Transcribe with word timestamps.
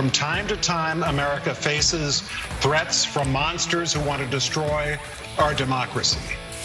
From 0.00 0.10
time 0.10 0.48
to 0.48 0.56
time, 0.56 1.02
America 1.02 1.54
faces 1.54 2.22
threats 2.62 3.04
from 3.04 3.30
monsters 3.30 3.92
who 3.92 4.00
want 4.00 4.22
to 4.22 4.28
destroy 4.28 4.98
our 5.36 5.52
democracy. 5.52 6.18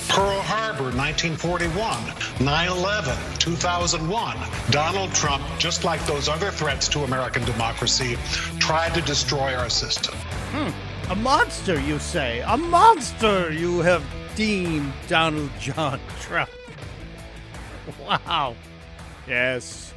Pearl 0.07 0.39
Harbor, 0.39 0.96
1941, 0.96 2.45
9 2.45 2.68
11, 2.70 3.18
2001. 3.38 4.38
Donald 4.71 5.13
Trump, 5.13 5.43
just 5.59 5.84
like 5.84 6.00
those 6.05 6.29
other 6.29 6.50
threats 6.50 6.88
to 6.88 7.04
American 7.04 7.43
democracy, 7.43 8.16
tried 8.57 8.93
to 8.93 9.02
destroy 9.02 9.54
our 9.54 9.70
system. 9.70 10.15
Hmm. 10.54 11.11
A 11.11 11.15
monster, 11.17 11.77
you 11.77 11.99
say? 11.99 12.39
A 12.39 12.55
monster 12.55 13.52
you 13.52 13.81
have 13.81 14.02
deemed 14.38 14.93
Donald 15.09 15.52
John 15.59 15.99
Trump. 16.21 16.49
Wow. 17.99 18.55
Yes. 19.27 19.93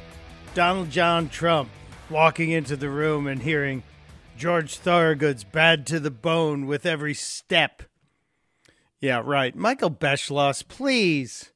Donald 0.53 0.89
John 0.89 1.29
Trump 1.29 1.69
walking 2.09 2.51
into 2.51 2.75
the 2.75 2.89
room 2.89 3.27
and 3.27 3.41
hearing 3.41 3.83
George 4.37 4.77
Thorogood's 4.77 5.43
bad 5.43 5.85
to 5.87 5.99
the 5.99 6.11
bone 6.11 6.65
with 6.65 6.85
every 6.85 7.13
step. 7.13 7.83
Yeah, 8.99 9.21
right. 9.23 9.55
Michael 9.55 9.91
Beschloss, 9.91 10.67
please. 10.67 11.51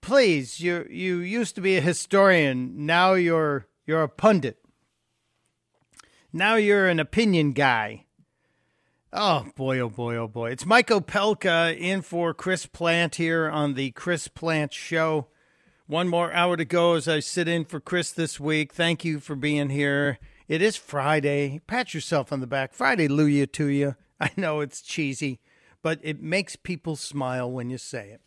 Please, 0.00 0.60
you 0.60 0.86
you 0.90 1.18
used 1.18 1.54
to 1.54 1.60
be 1.60 1.76
a 1.76 1.80
historian. 1.80 2.86
Now 2.86 3.14
you're 3.14 3.66
you're 3.86 4.02
a 4.02 4.08
pundit. 4.08 4.58
Now 6.32 6.56
you're 6.56 6.88
an 6.88 7.00
opinion 7.00 7.52
guy. 7.52 8.04
Oh 9.12 9.46
boy, 9.54 9.78
oh 9.78 9.88
boy, 9.88 10.16
oh 10.16 10.28
boy. 10.28 10.50
It's 10.50 10.66
Mike 10.66 10.88
Opelka 10.88 11.78
in 11.78 12.02
for 12.02 12.34
Chris 12.34 12.66
Plante 12.66 13.16
here 13.16 13.48
on 13.48 13.74
the 13.74 13.92
Chris 13.92 14.28
Plante 14.28 14.74
Show. 14.74 15.28
One 15.86 16.08
more 16.08 16.32
hour 16.32 16.56
to 16.56 16.64
go 16.64 16.94
as 16.94 17.06
I 17.06 17.20
sit 17.20 17.46
in 17.46 17.66
for 17.66 17.78
Chris 17.78 18.10
this 18.10 18.40
week. 18.40 18.72
Thank 18.72 19.04
you 19.04 19.20
for 19.20 19.36
being 19.36 19.68
here. 19.68 20.18
It 20.48 20.62
is 20.62 20.78
Friday. 20.78 21.60
Pat 21.66 21.92
yourself 21.92 22.32
on 22.32 22.40
the 22.40 22.46
back. 22.46 22.72
Friday, 22.72 23.06
Luya 23.06 23.52
to 23.52 23.66
you. 23.66 23.94
I 24.18 24.30
know 24.34 24.60
it's 24.60 24.80
cheesy, 24.80 25.40
but 25.82 26.00
it 26.02 26.22
makes 26.22 26.56
people 26.56 26.96
smile 26.96 27.50
when 27.50 27.68
you 27.68 27.76
say 27.76 28.08
it. 28.08 28.22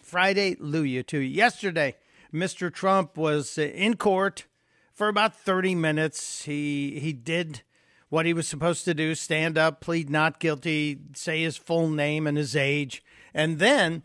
Friday, 0.00 0.54
Luya 0.54 1.04
to 1.06 1.18
you. 1.18 1.28
Yesterday, 1.28 1.96
Mr. 2.32 2.72
Trump 2.72 3.16
was 3.16 3.58
in 3.58 3.96
court 3.96 4.46
for 4.94 5.08
about 5.08 5.34
30 5.34 5.74
minutes. 5.74 6.44
He 6.44 7.00
he 7.00 7.12
did 7.12 7.62
what 8.10 8.26
he 8.26 8.32
was 8.32 8.46
supposed 8.46 8.84
to 8.84 8.94
do, 8.94 9.16
stand 9.16 9.58
up, 9.58 9.80
plead 9.80 10.08
not 10.08 10.38
guilty, 10.38 11.00
say 11.14 11.42
his 11.42 11.56
full 11.56 11.88
name 11.88 12.28
and 12.28 12.38
his 12.38 12.54
age, 12.54 13.02
and 13.34 13.58
then 13.58 14.04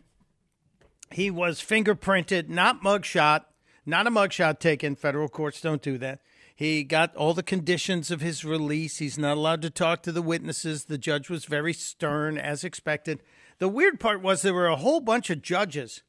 he 1.14 1.30
was 1.30 1.60
fingerprinted, 1.60 2.48
not 2.48 2.82
mugshot, 2.82 3.44
not 3.84 4.06
a 4.06 4.10
mugshot 4.10 4.58
taken. 4.58 4.94
Federal 4.94 5.28
courts 5.28 5.60
don't 5.60 5.82
do 5.82 5.98
that. 5.98 6.20
He 6.54 6.84
got 6.84 7.16
all 7.16 7.34
the 7.34 7.42
conditions 7.42 8.10
of 8.10 8.20
his 8.20 8.44
release. 8.44 8.98
He's 8.98 9.18
not 9.18 9.36
allowed 9.36 9.62
to 9.62 9.70
talk 9.70 10.02
to 10.02 10.12
the 10.12 10.22
witnesses. 10.22 10.84
The 10.84 10.98
judge 10.98 11.28
was 11.28 11.44
very 11.44 11.72
stern, 11.72 12.38
as 12.38 12.62
expected. 12.62 13.22
The 13.58 13.68
weird 13.68 13.98
part 13.98 14.22
was 14.22 14.42
there 14.42 14.54
were 14.54 14.68
a 14.68 14.76
whole 14.76 15.00
bunch 15.00 15.30
of 15.30 15.42
judges 15.42 16.02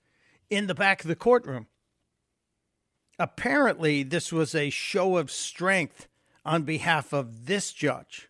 in 0.50 0.68
the 0.68 0.76
back 0.76 1.02
of 1.02 1.08
the 1.08 1.16
courtroom. 1.16 1.68
Apparently, 3.18 4.04
this 4.04 4.32
was 4.32 4.54
a 4.54 4.70
show 4.70 5.18
of 5.18 5.32
strength 5.32 6.08
on 6.46 6.64
behalf 6.64 7.14
of 7.14 7.46
this 7.46 7.72
judge. 7.72 8.30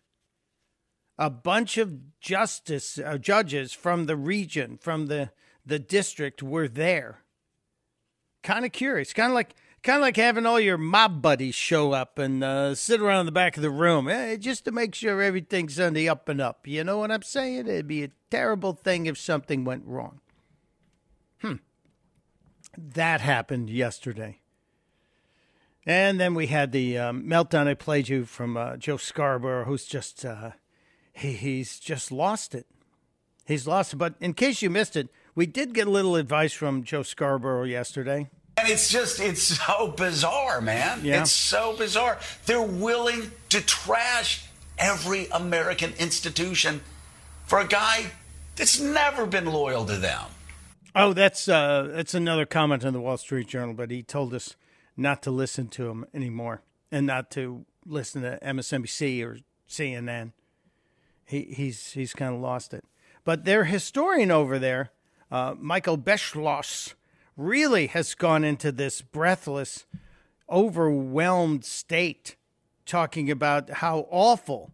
A 1.18 1.30
bunch 1.30 1.78
of 1.78 2.20
justice 2.20 2.98
uh, 2.98 3.18
judges 3.18 3.72
from 3.72 4.06
the 4.06 4.16
region, 4.16 4.78
from 4.78 5.06
the 5.06 5.30
the 5.64 5.78
district 5.78 6.42
were 6.42 6.68
there. 6.68 7.20
Kind 8.42 8.64
of 8.64 8.72
curious, 8.72 9.12
kind 9.12 9.30
of 9.30 9.34
like 9.34 9.54
kind 9.82 9.96
of 9.96 10.02
like 10.02 10.16
having 10.16 10.46
all 10.46 10.58
your 10.58 10.78
mob 10.78 11.22
buddies 11.22 11.54
show 11.54 11.92
up 11.92 12.18
and 12.18 12.42
uh, 12.42 12.74
sit 12.74 13.00
around 13.00 13.20
in 13.20 13.26
the 13.26 13.32
back 13.32 13.56
of 13.56 13.62
the 13.62 13.70
room, 13.70 14.08
eh, 14.08 14.36
just 14.36 14.64
to 14.64 14.72
make 14.72 14.94
sure 14.94 15.22
everything's 15.22 15.78
on 15.78 15.92
the 15.92 16.08
up 16.08 16.28
and 16.28 16.40
up. 16.40 16.66
You 16.66 16.82
know 16.82 16.98
what 16.98 17.10
I'm 17.10 17.22
saying? 17.22 17.68
It'd 17.68 17.86
be 17.86 18.04
a 18.04 18.10
terrible 18.30 18.72
thing 18.72 19.06
if 19.06 19.18
something 19.18 19.64
went 19.64 19.84
wrong. 19.86 20.20
Hmm. 21.40 21.56
That 22.76 23.20
happened 23.20 23.70
yesterday. 23.70 24.40
And 25.86 26.18
then 26.18 26.34
we 26.34 26.46
had 26.46 26.72
the 26.72 26.96
um, 26.96 27.24
meltdown 27.24 27.68
I 27.68 27.74
played 27.74 28.08
you 28.08 28.24
from 28.24 28.56
uh, 28.56 28.78
Joe 28.78 28.96
Scarborough, 28.96 29.66
who's 29.66 29.84
just 29.84 30.24
uh, 30.24 30.52
he, 31.12 31.32
he's 31.32 31.78
just 31.78 32.10
lost 32.10 32.54
it. 32.54 32.66
He's 33.46 33.66
lost 33.66 33.92
it. 33.92 33.96
But 33.96 34.14
in 34.18 34.32
case 34.32 34.62
you 34.62 34.70
missed 34.70 34.96
it, 34.96 35.10
we 35.34 35.46
did 35.46 35.74
get 35.74 35.86
a 35.86 35.90
little 35.90 36.16
advice 36.16 36.52
from 36.52 36.84
Joe 36.84 37.02
Scarborough 37.02 37.64
yesterday. 37.64 38.30
And 38.56 38.68
it's 38.68 38.88
just, 38.88 39.20
it's 39.20 39.42
so 39.42 39.88
bizarre, 39.96 40.60
man. 40.60 41.00
Yeah. 41.04 41.22
It's 41.22 41.32
so 41.32 41.76
bizarre. 41.76 42.18
They're 42.46 42.62
willing 42.62 43.30
to 43.48 43.60
trash 43.60 44.46
every 44.78 45.26
American 45.28 45.92
institution 45.98 46.80
for 47.46 47.58
a 47.58 47.66
guy 47.66 48.06
that's 48.56 48.80
never 48.80 49.26
been 49.26 49.46
loyal 49.46 49.84
to 49.86 49.96
them. 49.96 50.22
Oh, 50.96 51.12
that's 51.12 51.48
uh, 51.48 51.90
that's 51.92 52.14
another 52.14 52.46
comment 52.46 52.84
in 52.84 52.92
the 52.92 53.00
Wall 53.00 53.16
Street 53.16 53.48
Journal, 53.48 53.74
but 53.74 53.90
he 53.90 54.04
told 54.04 54.32
us 54.32 54.54
not 54.96 55.22
to 55.24 55.32
listen 55.32 55.66
to 55.68 55.88
him 55.88 56.04
anymore 56.14 56.62
and 56.92 57.04
not 57.04 57.32
to 57.32 57.66
listen 57.84 58.22
to 58.22 58.38
MSNBC 58.40 59.24
or 59.24 59.38
CNN. 59.68 60.32
He 61.24 61.42
he's 61.42 61.92
he's 61.92 62.14
kind 62.14 62.32
of 62.32 62.40
lost 62.40 62.72
it. 62.72 62.84
But 63.24 63.44
their 63.44 63.64
historian 63.64 64.30
over 64.30 64.60
there 64.60 64.92
uh, 65.30 65.54
Michael 65.58 65.98
Beschloss 65.98 66.94
really 67.36 67.88
has 67.88 68.14
gone 68.14 68.44
into 68.44 68.70
this 68.70 69.00
breathless, 69.00 69.86
overwhelmed 70.50 71.64
state, 71.64 72.36
talking 72.86 73.30
about 73.30 73.70
how 73.70 74.06
awful, 74.10 74.72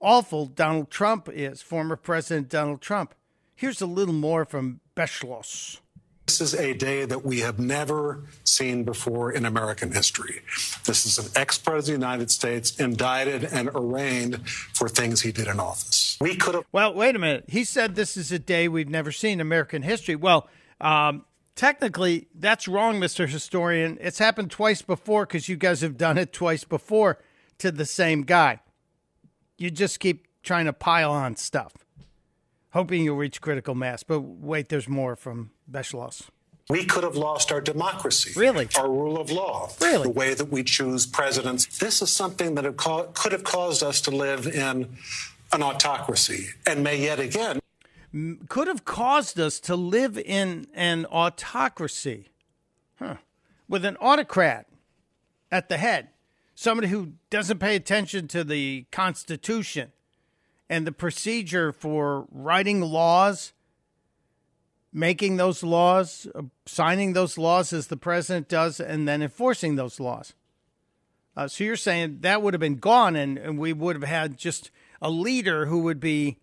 awful 0.00 0.46
Donald 0.46 0.90
Trump 0.90 1.28
is, 1.28 1.62
former 1.62 1.96
President 1.96 2.48
Donald 2.48 2.80
Trump. 2.80 3.14
Here's 3.54 3.80
a 3.80 3.86
little 3.86 4.14
more 4.14 4.44
from 4.44 4.80
Beschloss. 4.96 5.78
This 6.26 6.40
is 6.40 6.54
a 6.54 6.72
day 6.72 7.04
that 7.04 7.24
we 7.24 7.40
have 7.40 7.58
never 7.58 8.24
seen 8.44 8.84
before 8.84 9.32
in 9.32 9.44
American 9.44 9.92
history. 9.92 10.40
This 10.84 11.04
is 11.04 11.18
an 11.18 11.30
ex 11.36 11.58
president 11.58 11.96
of 11.96 12.00
the 12.00 12.06
United 12.06 12.30
States 12.30 12.78
indicted 12.78 13.44
and 13.44 13.68
arraigned 13.74 14.48
for 14.48 14.88
things 14.88 15.20
he 15.20 15.32
did 15.32 15.48
in 15.48 15.60
office. 15.60 16.01
We 16.22 16.36
could 16.36 16.54
have. 16.54 16.64
Well, 16.70 16.94
wait 16.94 17.16
a 17.16 17.18
minute. 17.18 17.46
He 17.48 17.64
said 17.64 17.96
this 17.96 18.16
is 18.16 18.30
a 18.30 18.38
day 18.38 18.68
we've 18.68 18.88
never 18.88 19.10
seen 19.10 19.34
in 19.34 19.40
American 19.40 19.82
history. 19.82 20.14
Well, 20.14 20.48
um, 20.80 21.24
technically, 21.56 22.28
that's 22.32 22.68
wrong, 22.68 23.00
Mr. 23.00 23.28
Historian. 23.28 23.98
It's 24.00 24.20
happened 24.20 24.52
twice 24.52 24.82
before 24.82 25.26
because 25.26 25.48
you 25.48 25.56
guys 25.56 25.80
have 25.80 25.96
done 25.96 26.18
it 26.18 26.32
twice 26.32 26.62
before 26.62 27.18
to 27.58 27.72
the 27.72 27.84
same 27.84 28.22
guy. 28.22 28.60
You 29.58 29.68
just 29.72 29.98
keep 29.98 30.28
trying 30.44 30.66
to 30.66 30.72
pile 30.72 31.10
on 31.10 31.34
stuff, 31.34 31.72
hoping 32.70 33.02
you'll 33.02 33.16
reach 33.16 33.40
critical 33.40 33.74
mass. 33.74 34.04
But 34.04 34.20
wait, 34.20 34.68
there's 34.68 34.88
more 34.88 35.16
from 35.16 35.50
Beschloss. 35.68 36.28
We 36.70 36.84
could 36.84 37.02
have 37.02 37.16
lost 37.16 37.50
our 37.50 37.60
democracy. 37.60 38.38
Really? 38.38 38.68
Our 38.76 38.88
rule 38.88 39.20
of 39.20 39.30
law. 39.32 39.70
Really? 39.80 40.04
The 40.04 40.10
way 40.10 40.34
that 40.34 40.50
we 40.50 40.62
choose 40.62 41.04
presidents. 41.04 41.66
This 41.78 42.00
is 42.00 42.10
something 42.10 42.54
that 42.54 42.76
could 42.76 43.32
have 43.32 43.42
caused 43.42 43.82
us 43.82 44.00
to 44.02 44.12
live 44.12 44.46
in 44.46 44.96
an 45.52 45.62
autocracy 45.62 46.48
and 46.66 46.82
may 46.82 47.00
yet 47.00 47.20
again. 47.20 47.60
Could 48.48 48.68
have 48.68 48.84
caused 48.84 49.40
us 49.40 49.58
to 49.60 49.76
live 49.76 50.18
in 50.18 50.66
an 50.74 51.06
autocracy. 51.06 52.28
Huh. 52.98 53.16
With 53.68 53.84
an 53.84 53.96
autocrat 53.96 54.66
at 55.50 55.68
the 55.68 55.78
head. 55.78 56.08
Somebody 56.54 56.88
who 56.88 57.14
doesn't 57.30 57.58
pay 57.58 57.74
attention 57.74 58.28
to 58.28 58.44
the 58.44 58.84
Constitution 58.92 59.92
and 60.68 60.86
the 60.86 60.92
procedure 60.92 61.72
for 61.72 62.26
writing 62.30 62.82
laws 62.82 63.52
making 64.92 65.36
those 65.36 65.62
laws, 65.62 66.26
uh, 66.34 66.42
signing 66.66 67.14
those 67.14 67.38
laws 67.38 67.72
as 67.72 67.86
the 67.86 67.96
president 67.96 68.48
does, 68.48 68.78
and 68.78 69.08
then 69.08 69.22
enforcing 69.22 69.76
those 69.76 69.98
laws. 69.98 70.34
Uh, 71.34 71.48
so 71.48 71.64
you're 71.64 71.76
saying 71.76 72.18
that 72.20 72.42
would 72.42 72.52
have 72.52 72.60
been 72.60 72.76
gone, 72.76 73.16
and, 73.16 73.38
and 73.38 73.58
we 73.58 73.72
would 73.72 73.96
have 73.96 74.08
had 74.08 74.36
just 74.36 74.70
a 75.02 75.10
leader 75.10 75.66
who 75.66 75.80
would 75.80 76.00
be 76.00 76.38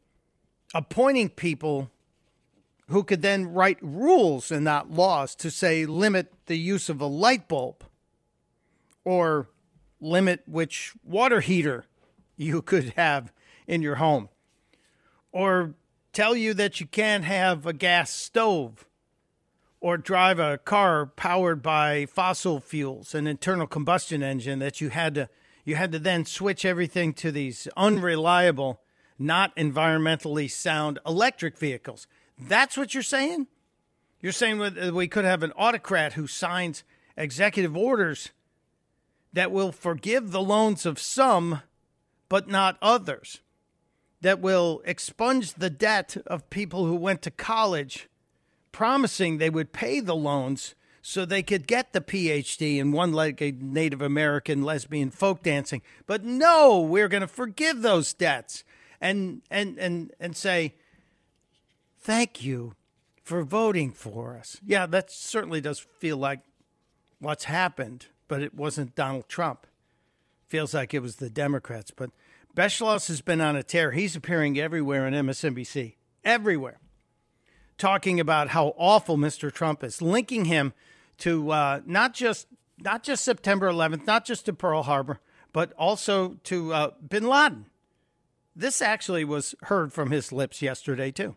appointing 0.76 1.30
people 1.30 1.90
who 2.90 3.04
could 3.04 3.22
then 3.22 3.48
write 3.48 3.78
rules 3.82 4.52
and 4.52 4.66
not 4.66 4.92
laws 4.92 5.34
to 5.36 5.50
say 5.50 5.86
limit 5.86 6.34
the 6.48 6.58
use 6.58 6.90
of 6.90 7.00
a 7.00 7.06
light 7.06 7.48
bulb 7.48 7.84
or 9.06 9.48
limit 10.02 10.44
which 10.46 10.94
water 11.04 11.40
heater 11.40 11.86
you 12.36 12.62
could 12.70 12.94
have 12.96 13.32
in 13.66 13.82
your 13.82 13.96
home 13.96 14.28
or 15.32 15.74
tell 16.12 16.36
you 16.36 16.54
that 16.54 16.80
you 16.82 16.86
can't 16.86 17.24
have 17.24 17.66
a 17.66 17.74
gas 17.74 18.12
stove 18.12 18.86
or 19.80 19.98
drive 19.98 20.40
a 20.40 20.58
car 20.58 21.06
powered 21.06 21.62
by 21.62 22.06
fossil 22.06 22.60
fuels, 22.60 23.16
an 23.16 23.26
internal 23.26 23.66
combustion 23.66 24.22
engine 24.22 24.60
that 24.60 24.82
you 24.82 24.90
had 24.90 25.16
to 25.16 25.30
you 25.64 25.76
had 25.76 25.92
to 25.92 26.00
then 26.00 26.26
switch 26.26 26.66
everything 26.66 27.14
to 27.14 27.32
these 27.32 27.68
unreliable, 27.76 28.82
not 29.18 29.56
environmentally 29.56 30.50
sound 30.50 31.00
electric 31.06 31.58
vehicles. 31.58 32.08
That's 32.38 32.78
what 32.78 32.94
you're 32.94 33.04
saying? 33.04 33.48
You're 34.22 34.32
saying 34.32 34.62
uh, 34.62 34.92
we 34.94 35.08
could 35.08 35.26
have 35.26 35.44
an 35.44 35.54
autocrat 35.56 36.14
who 36.14 36.28
signs 36.28 36.84
executive 37.18 37.76
orders 37.76 38.32
that 39.34 39.52
will 39.52 39.72
forgive 39.72 40.32
the 40.32 40.42
loans 40.42 40.86
of 40.86 41.00
some 41.00 41.62
but 42.30 42.48
not 42.48 42.78
others, 42.82 43.42
that 44.22 44.40
will 44.40 44.82
expunge 44.86 45.54
the 45.54 45.70
debt 45.70 46.18
of 46.28 46.50
people 46.50 46.86
who 46.86 46.96
went 46.96 47.22
to 47.24 47.32
college, 47.32 48.08
promising 48.72 49.38
they 49.38 49.50
would 49.50 49.74
pay 49.74 50.00
the 50.00 50.16
loans 50.16 50.76
so 51.02 51.26
they 51.26 51.44
could 51.44 51.68
get 51.68 51.94
the 51.94 52.02
PhD 52.02 52.78
in 52.78 52.92
one 52.92 53.14
legged 53.14 53.62
Native 53.64 54.02
American 54.02 54.64
lesbian 54.64 55.12
folk 55.12 55.44
dancing. 55.44 55.82
But 56.06 56.24
no, 56.24 56.80
we're 56.80 57.08
going 57.08 57.22
to 57.22 57.28
forgive 57.28 57.82
those 57.82 58.14
debts 58.14 58.64
and, 59.02 59.42
and, 59.50 59.78
and, 59.78 60.12
and 60.20 60.36
say, 60.36 60.76
thank 61.98 62.44
you 62.44 62.76
for 63.24 63.44
voting 63.44 63.92
for 63.92 64.38
us. 64.38 64.60
Yeah, 64.66 64.86
that 64.88 65.12
certainly 65.12 65.62
does 65.62 65.80
feel 65.80 66.18
like 66.18 66.40
what's 67.20 67.46
happened, 67.46 68.08
but 68.28 68.42
it 68.42 68.54
wasn't 68.54 68.96
Donald 68.96 69.30
Trump. 69.30 69.68
Feels 70.48 70.74
like 70.74 70.94
it 70.94 71.02
was 71.02 71.18
the 71.18 71.30
Democrats. 71.30 71.92
But 71.92 72.10
Beschloss 72.56 73.08
has 73.08 73.22
been 73.22 73.42
on 73.42 73.56
a 73.56 73.64
tear. 73.64 73.92
He's 73.92 74.16
appearing 74.16 74.60
everywhere 74.60 75.06
on 75.06 75.14
MSNBC, 75.14 75.96
everywhere, 76.26 76.80
talking 77.78 78.20
about 78.20 78.50
how 78.50 78.74
awful 78.78 79.18
Mr. 79.18 79.52
Trump 79.52 79.84
is, 79.84 80.02
linking 80.02 80.46
him 80.46 80.74
to 81.20 81.52
uh, 81.52 81.82
not 81.86 82.14
just 82.14 82.48
not 82.82 83.04
just 83.04 83.24
September 83.24 83.72
11th, 83.72 84.06
not 84.08 84.26
just 84.26 84.46
to 84.46 84.54
Pearl 84.54 84.84
Harbor, 84.84 85.20
but 85.52 85.74
also 85.78 86.38
to 86.46 86.74
uh, 86.74 86.92
Bin 87.08 87.28
Laden. 87.28 87.66
This 88.56 88.82
actually 88.82 89.24
was 89.24 89.56
heard 89.64 89.94
from 89.94 90.12
his 90.12 90.32
lips 90.32 90.62
yesterday 90.62 91.12
too. 91.12 91.36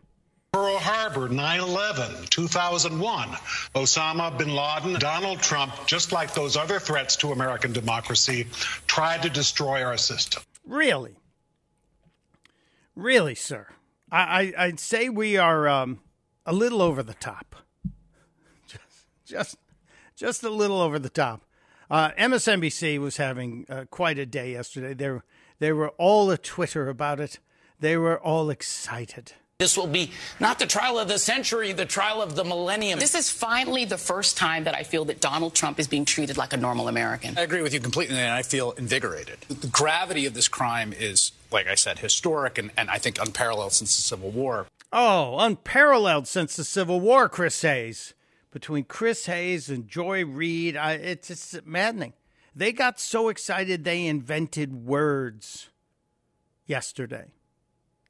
Pearl 0.53 0.77
Harbor, 0.77 1.29
9 1.29 1.59
11, 1.61 2.25
2001. 2.29 3.29
Osama 3.73 4.37
bin 4.37 4.53
Laden, 4.53 4.99
Donald 4.99 5.41
Trump, 5.41 5.73
just 5.87 6.11
like 6.11 6.35
those 6.35 6.55
other 6.55 6.79
threats 6.79 7.15
to 7.17 7.31
American 7.31 7.73
democracy, 7.73 8.45
tried 8.85 9.23
to 9.23 9.31
destroy 9.31 9.83
our 9.83 9.97
system. 9.97 10.43
Really? 10.63 11.15
Really, 12.95 13.33
sir? 13.33 13.65
I, 14.11 14.53
I, 14.55 14.67
would 14.67 14.79
say 14.79 15.09
we 15.09 15.37
are 15.37 15.67
um, 15.67 16.01
a 16.45 16.53
little 16.53 16.83
over 16.83 17.01
the 17.01 17.15
top. 17.15 17.55
Just, 18.67 19.07
just, 19.25 19.57
just 20.23 20.41
a 20.41 20.49
little 20.49 20.79
over 20.79 20.97
the 20.99 21.09
top. 21.09 21.41
Uh, 21.91 22.11
MSNBC 22.11 22.97
was 22.97 23.17
having 23.17 23.65
uh, 23.69 23.83
quite 23.91 24.17
a 24.17 24.25
day 24.25 24.53
yesterday. 24.53 24.93
They, 24.93 25.19
they 25.59 25.73
were 25.73 25.89
all 25.97 26.31
a 26.31 26.37
Twitter 26.37 26.87
about 26.87 27.19
it. 27.19 27.39
They 27.81 27.97
were 27.97 28.17
all 28.17 28.49
excited. 28.49 29.33
This 29.59 29.75
will 29.75 29.87
be 29.87 30.11
not 30.39 30.59
the 30.59 30.65
trial 30.65 30.97
of 30.97 31.09
the 31.09 31.19
century, 31.19 31.73
the 31.73 31.85
trial 31.85 32.21
of 32.21 32.35
the 32.35 32.45
millennium. 32.45 32.99
This 32.99 33.15
is 33.15 33.29
finally 33.29 33.83
the 33.83 33.97
first 33.97 34.37
time 34.37 34.63
that 34.63 34.75
I 34.75 34.83
feel 34.83 35.03
that 35.05 35.19
Donald 35.19 35.55
Trump 35.55 35.77
is 35.77 35.89
being 35.89 36.05
treated 36.05 36.37
like 36.37 36.53
a 36.53 36.57
normal 36.57 36.87
American. 36.87 37.37
I 37.37 37.41
agree 37.41 37.61
with 37.61 37.73
you 37.73 37.81
completely, 37.81 38.17
and 38.17 38.31
I 38.31 38.43
feel 38.43 38.71
invigorated. 38.71 39.39
The 39.49 39.67
gravity 39.67 40.25
of 40.25 40.33
this 40.33 40.47
crime 40.47 40.93
is, 40.97 41.33
like 41.51 41.67
I 41.67 41.75
said, 41.75 41.99
historic 41.99 42.57
and, 42.57 42.71
and 42.77 42.89
I 42.89 42.97
think 42.97 43.19
unparalleled 43.19 43.73
since 43.73 43.97
the 43.97 44.03
Civil 44.03 44.31
War. 44.31 44.67
Oh, 44.93 45.37
unparalleled 45.37 46.29
since 46.29 46.55
the 46.55 46.63
Civil 46.63 47.01
War, 47.01 47.27
Chris 47.27 47.61
Hayes. 47.61 48.13
Between 48.53 48.83
Chris 48.83 49.25
Hayes 49.25 49.67
and 49.69 49.87
Joy 49.87 50.23
Reid, 50.23 50.77
I, 50.77 50.93
it's, 50.93 51.31
it's 51.31 51.59
maddening. 51.65 52.13
They 52.55 52.71
got 52.71 52.99
so 52.99 53.29
excited 53.29 53.83
they 53.83 54.05
invented 54.05 54.85
words 54.85 55.69
yesterday. 56.67 57.31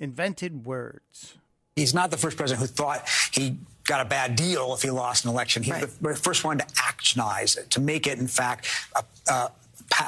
Invented 0.01 0.65
words. 0.65 1.35
He's 1.77 1.93
not 1.93 2.11
the 2.11 2.17
first 2.17 2.35
president 2.35 2.59
who 2.59 2.67
thought 2.67 3.07
he 3.31 3.57
got 3.85 4.05
a 4.05 4.09
bad 4.09 4.35
deal 4.35 4.73
if 4.73 4.81
he 4.81 4.89
lost 4.89 5.23
an 5.23 5.31
election. 5.31 5.63
He's 5.63 5.73
right. 5.73 6.01
the 6.01 6.15
first 6.15 6.43
one 6.43 6.57
to 6.57 6.65
actionize 6.65 7.57
it, 7.57 7.69
to 7.71 7.79
make 7.79 8.05
it, 8.05 8.19
in 8.19 8.27
fact, 8.27 8.67
a, 8.97 9.31
a, 9.31 9.51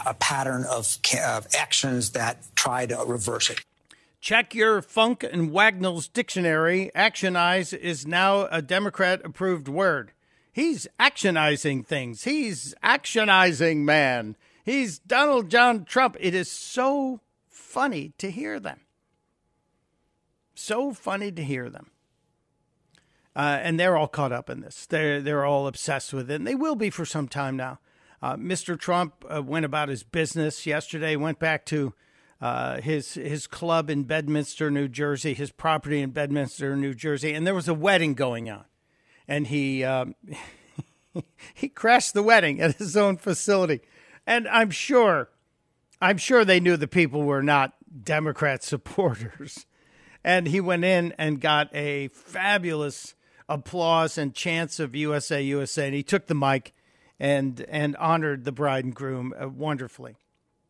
a 0.07 0.13
pattern 0.15 0.65
of, 0.69 0.97
of 1.25 1.47
actions 1.57 2.09
that 2.09 2.43
try 2.55 2.85
to 2.85 2.97
reverse 3.07 3.49
it. 3.49 3.63
Check 4.19 4.53
your 4.53 4.81
Funk 4.81 5.23
and 5.23 5.51
Wagnall's 5.51 6.09
dictionary. 6.09 6.91
Actionize 6.93 7.77
is 7.77 8.05
now 8.05 8.47
a 8.51 8.61
Democrat 8.61 9.21
approved 9.23 9.69
word. 9.69 10.11
He's 10.55 10.87
actionizing 10.97 11.85
things. 11.85 12.23
He's 12.23 12.73
actionizing 12.81 13.79
man. 13.79 14.37
He's 14.63 14.99
Donald 14.99 15.49
John 15.49 15.83
Trump. 15.83 16.15
It 16.17 16.33
is 16.33 16.49
so 16.49 17.19
funny 17.49 18.13
to 18.19 18.31
hear 18.31 18.57
them. 18.57 18.79
So 20.53 20.93
funny 20.93 21.29
to 21.33 21.43
hear 21.43 21.69
them. 21.69 21.91
Uh, 23.35 23.59
and 23.63 23.77
they're 23.77 23.97
all 23.97 24.07
caught 24.07 24.31
up 24.31 24.49
in 24.49 24.61
this. 24.61 24.85
They're 24.85 25.21
they're 25.21 25.43
all 25.43 25.67
obsessed 25.67 26.13
with 26.13 26.31
it, 26.31 26.35
and 26.35 26.47
they 26.47 26.55
will 26.55 26.77
be 26.77 26.89
for 26.89 27.03
some 27.03 27.27
time 27.27 27.57
now. 27.57 27.79
Uh, 28.21 28.37
Mr. 28.37 28.79
Trump 28.79 29.25
uh, 29.29 29.43
went 29.43 29.65
about 29.65 29.89
his 29.89 30.03
business 30.03 30.65
yesterday. 30.65 31.17
Went 31.17 31.37
back 31.37 31.65
to 31.65 31.93
uh, 32.39 32.79
his 32.79 33.15
his 33.15 33.45
club 33.45 33.89
in 33.89 34.03
Bedminster, 34.03 34.71
New 34.71 34.87
Jersey, 34.87 35.33
his 35.33 35.51
property 35.51 36.01
in 36.01 36.11
Bedminster, 36.11 36.77
New 36.77 36.93
Jersey, 36.93 37.33
and 37.33 37.45
there 37.45 37.53
was 37.53 37.67
a 37.67 37.73
wedding 37.73 38.13
going 38.13 38.49
on, 38.49 38.63
and 39.27 39.47
he 39.47 39.83
um, 39.83 40.15
he 41.53 41.69
crashed 41.69 42.13
the 42.13 42.23
wedding 42.23 42.61
at 42.61 42.75
his 42.75 42.95
own 42.97 43.17
facility, 43.17 43.81
and 44.25 44.47
I'm 44.47 44.71
sure, 44.71 45.29
I'm 46.01 46.17
sure 46.17 46.45
they 46.45 46.59
knew 46.59 46.77
the 46.77 46.87
people 46.87 47.23
were 47.23 47.43
not 47.43 47.73
Democrat 48.03 48.63
supporters 48.63 49.65
and 50.25 50.47
he 50.47 50.59
went 50.59 50.83
in 50.83 51.13
and 51.19 51.39
got 51.39 51.73
a 51.73 52.07
fabulous 52.07 53.13
applause 53.47 54.17
and 54.17 54.33
chants 54.33 54.79
of 54.79 54.95
USA, 54.95 55.39
USA. 55.41 55.85
And 55.85 55.93
he 55.93 56.01
took 56.01 56.25
the 56.25 56.33
mic 56.33 56.73
and 57.19 57.63
and 57.69 57.95
honored 57.97 58.43
the 58.43 58.51
bride 58.51 58.83
and 58.83 58.93
groom 58.93 59.33
uh, 59.39 59.47
wonderfully. 59.47 60.17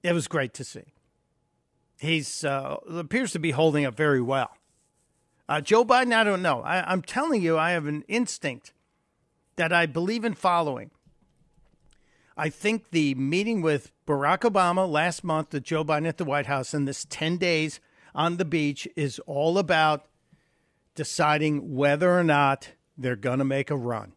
It 0.03 0.11
was 0.11 0.27
great 0.27 0.53
to 0.55 0.65
see. 0.65 0.93
He's 1.97 2.43
uh, 2.43 2.75
appears 2.89 3.31
to 3.31 3.39
be 3.39 3.51
holding 3.51 3.85
up 3.85 3.95
very 3.95 4.21
well. 4.21 4.51
Uh, 5.47 5.61
Joe 5.61 5.85
Biden, 5.85 6.13
I 6.13 6.23
don't 6.23 6.41
know. 6.41 6.61
I, 6.61 6.91
I'm 6.91 7.01
telling 7.01 7.41
you, 7.41 7.57
I 7.57 7.71
have 7.71 7.85
an 7.85 8.03
instinct 8.07 8.73
that 9.57 9.71
I 9.71 9.85
believe 9.85 10.25
in 10.25 10.33
following. 10.33 10.91
I 12.35 12.49
think 12.49 12.91
the 12.91 13.15
meeting 13.15 13.61
with 13.61 13.91
Barack 14.07 14.39
Obama 14.39 14.89
last 14.89 15.23
month 15.23 15.53
with 15.53 15.63
Joe 15.63 15.85
Biden 15.85 16.07
at 16.07 16.17
the 16.17 16.25
White 16.25 16.47
House 16.47 16.73
and 16.73 16.87
this 16.87 17.05
10 17.09 17.37
days 17.37 17.79
on 18.13 18.37
the 18.37 18.45
beach 18.45 18.87
is 18.95 19.19
all 19.19 19.57
about 19.57 20.07
deciding 20.95 21.75
whether 21.75 22.17
or 22.17 22.23
not 22.23 22.71
they're 22.97 23.15
going 23.15 23.39
to 23.39 23.45
make 23.45 23.69
a 23.69 23.75
run. 23.75 24.13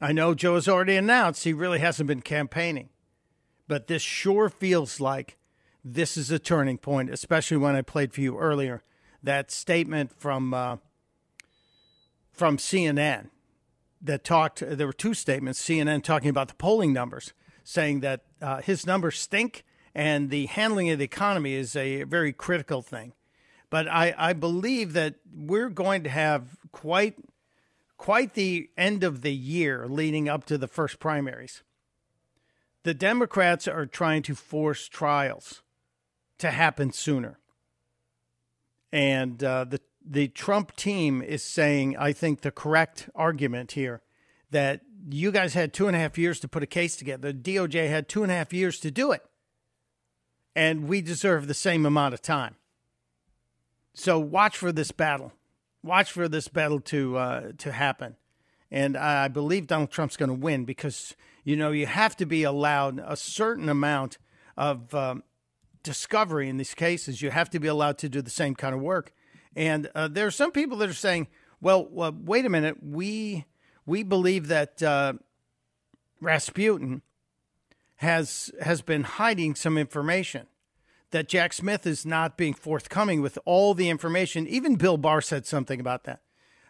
I 0.00 0.12
know 0.12 0.34
Joe 0.34 0.54
has 0.54 0.68
already 0.68 0.96
announced 0.96 1.44
he 1.44 1.52
really 1.52 1.80
hasn't 1.80 2.06
been 2.06 2.22
campaigning, 2.22 2.88
but 3.68 3.86
this 3.86 4.02
sure 4.02 4.48
feels 4.48 4.98
like 4.98 5.36
this 5.84 6.16
is 6.16 6.30
a 6.30 6.38
turning 6.38 6.78
point, 6.78 7.10
especially 7.10 7.58
when 7.58 7.76
I 7.76 7.82
played 7.82 8.12
for 8.12 8.22
you 8.22 8.38
earlier 8.38 8.82
that 9.22 9.50
statement 9.50 10.12
from 10.12 10.54
uh, 10.54 10.76
from 12.32 12.56
CNN 12.56 13.30
that 14.00 14.24
talked. 14.24 14.62
There 14.66 14.86
were 14.86 14.92
two 14.92 15.14
statements. 15.14 15.62
CNN 15.62 16.02
talking 16.02 16.30
about 16.30 16.48
the 16.48 16.54
polling 16.54 16.92
numbers, 16.92 17.32
saying 17.64 18.00
that 18.00 18.22
uh, 18.40 18.62
his 18.62 18.86
numbers 18.86 19.18
stink 19.18 19.64
and 19.94 20.30
the 20.30 20.46
handling 20.46 20.90
of 20.90 20.98
the 20.98 21.04
economy 21.04 21.54
is 21.54 21.74
a 21.76 22.04
very 22.04 22.32
critical 22.32 22.82
thing. 22.82 23.12
But 23.70 23.88
I, 23.88 24.14
I 24.16 24.32
believe 24.32 24.92
that 24.94 25.16
we're 25.32 25.68
going 25.68 26.02
to 26.04 26.10
have 26.10 26.58
quite 26.72 27.16
quite 27.96 28.32
the 28.32 28.70
end 28.78 29.04
of 29.04 29.20
the 29.20 29.34
year 29.34 29.86
leading 29.86 30.28
up 30.28 30.46
to 30.46 30.56
the 30.56 30.66
first 30.66 30.98
primaries. 30.98 31.62
The 32.82 32.94
Democrats 32.94 33.68
are 33.68 33.84
trying 33.84 34.22
to 34.22 34.34
force 34.34 34.88
trials 34.88 35.62
to 36.38 36.50
happen 36.50 36.92
sooner. 36.92 37.38
And 38.92 39.42
uh, 39.42 39.64
the 39.64 39.80
the 40.04 40.28
Trump 40.28 40.74
team 40.76 41.22
is 41.22 41.42
saying, 41.42 41.96
I 41.96 42.12
think, 42.12 42.40
the 42.40 42.50
correct 42.50 43.08
argument 43.14 43.72
here 43.72 44.00
that 44.50 44.80
you 45.08 45.30
guys 45.30 45.54
had 45.54 45.72
two 45.72 45.86
and 45.86 45.94
a 45.94 45.98
half 45.98 46.18
years 46.18 46.40
to 46.40 46.48
put 46.48 46.62
a 46.62 46.66
case 46.66 46.96
together. 46.96 47.32
The 47.32 47.38
DOJ 47.38 47.88
had 47.88 48.08
two 48.08 48.22
and 48.22 48.32
a 48.32 48.34
half 48.34 48.52
years 48.52 48.80
to 48.80 48.90
do 48.90 49.12
it 49.12 49.22
and 50.54 50.88
we 50.88 51.00
deserve 51.00 51.46
the 51.46 51.54
same 51.54 51.86
amount 51.86 52.14
of 52.14 52.22
time. 52.22 52.56
So 53.94 54.18
watch 54.18 54.56
for 54.56 54.72
this 54.72 54.90
battle. 54.90 55.32
Watch 55.82 56.12
for 56.12 56.28
this 56.28 56.48
battle 56.48 56.80
to 56.80 57.16
uh, 57.16 57.52
to 57.58 57.72
happen, 57.72 58.16
and 58.70 58.98
I 58.98 59.28
believe 59.28 59.66
Donald 59.66 59.90
Trump's 59.90 60.18
going 60.18 60.28
to 60.28 60.34
win 60.34 60.66
because 60.66 61.16
you 61.42 61.56
know 61.56 61.70
you 61.70 61.86
have 61.86 62.14
to 62.16 62.26
be 62.26 62.42
allowed 62.42 63.02
a 63.02 63.16
certain 63.16 63.70
amount 63.70 64.18
of 64.58 64.94
um, 64.94 65.22
discovery 65.82 66.48
in 66.48 66.56
these 66.56 66.74
cases. 66.74 67.22
You 67.22 67.30
have 67.30 67.50
to 67.50 67.60
be 67.60 67.68
allowed 67.68 67.98
to 67.98 68.08
do 68.08 68.22
the 68.22 68.30
same 68.30 68.54
kind 68.54 68.74
of 68.74 68.80
work, 68.80 69.12
and 69.54 69.90
uh, 69.94 70.08
there 70.08 70.26
are 70.26 70.30
some 70.30 70.52
people 70.52 70.78
that 70.78 70.88
are 70.88 70.94
saying, 70.94 71.28
"Well, 71.60 71.88
well 71.90 72.16
wait 72.16 72.44
a 72.44 72.48
minute, 72.48 72.78
we 72.82 73.46
we 73.86 74.02
believe 74.02 74.48
that 74.48 74.82
uh, 74.82 75.14
Rasputin." 76.20 77.02
has 78.00 78.50
has 78.62 78.80
been 78.80 79.02
hiding 79.02 79.54
some 79.54 79.76
information 79.76 80.46
that 81.10 81.28
Jack 81.28 81.52
Smith 81.52 81.86
is 81.86 82.06
not 82.06 82.38
being 82.38 82.54
forthcoming 82.54 83.20
with 83.20 83.38
all 83.44 83.74
the 83.74 83.90
information. 83.90 84.46
Even 84.46 84.76
Bill 84.76 84.96
Barr 84.96 85.20
said 85.20 85.46
something 85.46 85.78
about 85.78 86.04
that. 86.04 86.22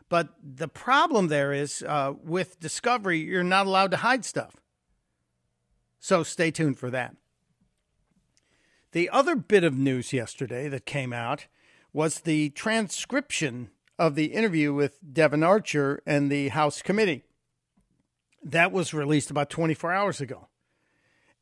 But 0.08 0.30
the 0.42 0.66
problem 0.66 1.28
there 1.28 1.52
is 1.52 1.84
uh, 1.86 2.14
with 2.24 2.58
Discovery, 2.58 3.20
you're 3.20 3.44
not 3.44 3.66
allowed 3.66 3.92
to 3.92 3.98
hide 3.98 4.24
stuff. 4.24 4.56
So 6.00 6.24
stay 6.24 6.50
tuned 6.50 6.78
for 6.78 6.90
that. 6.90 7.14
The 8.92 9.08
other 9.10 9.36
bit 9.36 9.62
of 9.62 9.78
news 9.78 10.12
yesterday 10.12 10.68
that 10.68 10.84
came 10.84 11.12
out 11.12 11.46
was 11.92 12.20
the 12.20 12.50
transcription 12.50 13.70
of 13.98 14.14
the 14.14 14.26
interview 14.26 14.72
with 14.74 14.98
Devon 15.12 15.42
Archer 15.42 16.02
and 16.06 16.30
the 16.30 16.48
House 16.48 16.82
committee. 16.82 17.22
That 18.42 18.72
was 18.72 18.94
released 18.94 19.30
about 19.30 19.50
24 19.50 19.92
hours 19.92 20.20
ago. 20.20 20.48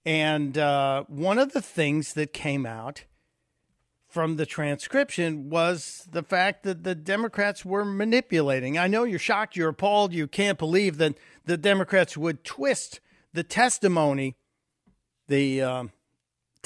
And 0.05 0.59
uh, 0.59 1.05
one 1.09 1.39
of 1.39 1.53
the 1.53 1.63
things 1.63 2.15
that 2.15 2.33
came 2.33 2.67
out 2.67 3.05
from 4.09 4.37
the 4.37 4.47
transcription 4.47 5.49
was 5.51 6.09
the 6.11 6.23
fact 6.23 6.65
that 6.65 6.83
the 6.83 6.95
Democrats 6.95 7.65
were 7.65 7.85
manipulating. 7.85 8.79
I 8.79 8.87
know 8.87 9.05
you're 9.05 9.19
shocked, 9.19 9.55
you're 9.55 9.69
appalled, 9.69 10.13
you 10.13 10.27
can't 10.27 10.59
believe 10.59 10.97
that 10.99 11.15
the 11.45 11.57
Democrats 11.59 12.17
would 12.17 12.43
twist 12.43 13.01
the 13.33 13.43
testimony, 13.43 14.35
the 15.29 15.63
uh, 15.63 15.85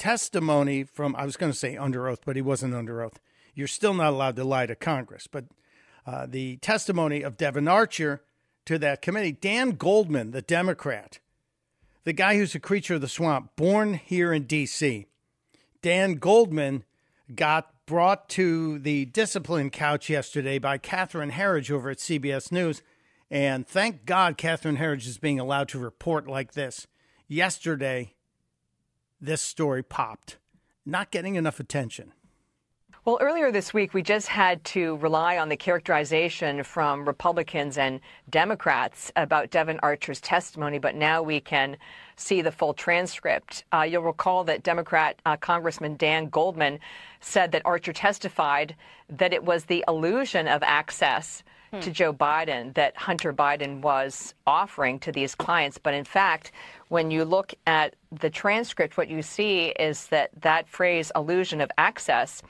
testimony 0.03 0.83
from, 0.83 1.15
I 1.15 1.23
was 1.23 1.37
going 1.37 1.53
to 1.53 1.57
say 1.57 1.77
under 1.77 2.09
oath, 2.09 2.23
but 2.25 2.35
he 2.35 2.41
wasn't 2.41 2.75
under 2.75 3.01
oath. 3.01 3.21
You're 3.55 3.69
still 3.69 3.93
not 3.93 4.11
allowed 4.11 4.35
to 4.35 4.43
lie 4.43 4.65
to 4.65 4.75
Congress, 4.75 5.27
but 5.27 5.45
uh, 6.05 6.25
the 6.29 6.57
testimony 6.57 7.21
of 7.21 7.37
Devon 7.37 7.69
Archer 7.69 8.21
to 8.65 8.77
that 8.79 9.01
committee, 9.01 9.31
Dan 9.31 9.71
Goldman, 9.71 10.31
the 10.31 10.41
Democrat, 10.41 11.19
the 12.03 12.11
guy 12.11 12.35
who's 12.35 12.53
a 12.53 12.59
creature 12.59 12.95
of 12.95 13.01
the 13.01 13.07
swamp, 13.07 13.55
born 13.55 13.93
here 13.93 14.33
in 14.33 14.43
D.C., 14.43 15.05
Dan 15.81 16.15
Goldman 16.15 16.83
got 17.33 17.71
brought 17.85 18.27
to 18.29 18.79
the 18.79 19.05
discipline 19.05 19.69
couch 19.69 20.09
yesterday 20.09 20.59
by 20.59 20.77
Catherine 20.77 21.31
Herridge 21.31 21.71
over 21.71 21.89
at 21.89 21.99
CBS 21.99 22.51
News. 22.51 22.81
And 23.31 23.65
thank 23.65 24.05
God 24.05 24.37
Catherine 24.37 24.77
Herridge 24.77 25.07
is 25.07 25.17
being 25.17 25.39
allowed 25.39 25.69
to 25.69 25.79
report 25.79 26.27
like 26.27 26.55
this. 26.55 26.87
Yesterday, 27.29 28.12
this 29.23 29.41
story 29.41 29.81
popped, 29.81 30.37
not 30.85 31.09
getting 31.09 31.35
enough 31.35 31.59
attention. 31.59 32.11
Well, 33.05 33.17
earlier 33.19 33.51
this 33.51 33.73
week, 33.73 33.93
we 33.93 34.01
just 34.01 34.27
had 34.27 34.63
to 34.65 34.95
rely 34.97 35.37
on 35.37 35.49
the 35.49 35.57
characterization 35.57 36.63
from 36.63 37.05
Republicans 37.05 37.77
and 37.77 37.99
Democrats 38.29 39.11
about 39.17 39.49
Devon 39.49 39.79
Archer's 39.83 40.21
testimony, 40.21 40.79
but 40.79 40.95
now 40.95 41.21
we 41.21 41.41
can 41.41 41.75
see 42.15 42.41
the 42.41 42.51
full 42.51 42.73
transcript. 42.73 43.65
Uh, 43.73 43.81
you'll 43.81 44.03
recall 44.03 44.45
that 44.45 44.63
Democrat 44.63 45.19
uh, 45.25 45.35
Congressman 45.35 45.97
Dan 45.97 46.29
Goldman 46.29 46.79
said 47.19 47.51
that 47.51 47.61
Archer 47.65 47.91
testified 47.91 48.75
that 49.09 49.33
it 49.33 49.43
was 49.43 49.65
the 49.65 49.83
illusion 49.87 50.47
of 50.47 50.63
access 50.63 51.43
hmm. 51.73 51.79
to 51.81 51.91
Joe 51.91 52.13
Biden 52.13 52.73
that 52.75 52.95
Hunter 52.95 53.33
Biden 53.33 53.81
was 53.81 54.33
offering 54.45 54.99
to 54.99 55.11
these 55.11 55.35
clients. 55.35 55.77
But 55.77 55.93
in 55.93 56.03
fact, 56.03 56.51
when 56.89 57.11
you 57.11 57.25
look 57.25 57.53
at 57.65 57.95
the 58.11 58.29
transcript, 58.29 58.97
what 58.97 59.09
you 59.09 59.21
see 59.21 59.67
is 59.79 60.07
that 60.07 60.29
that 60.41 60.67
phrase, 60.67 61.11
illusion 61.15 61.61
of 61.61 61.71
access, 61.77 62.41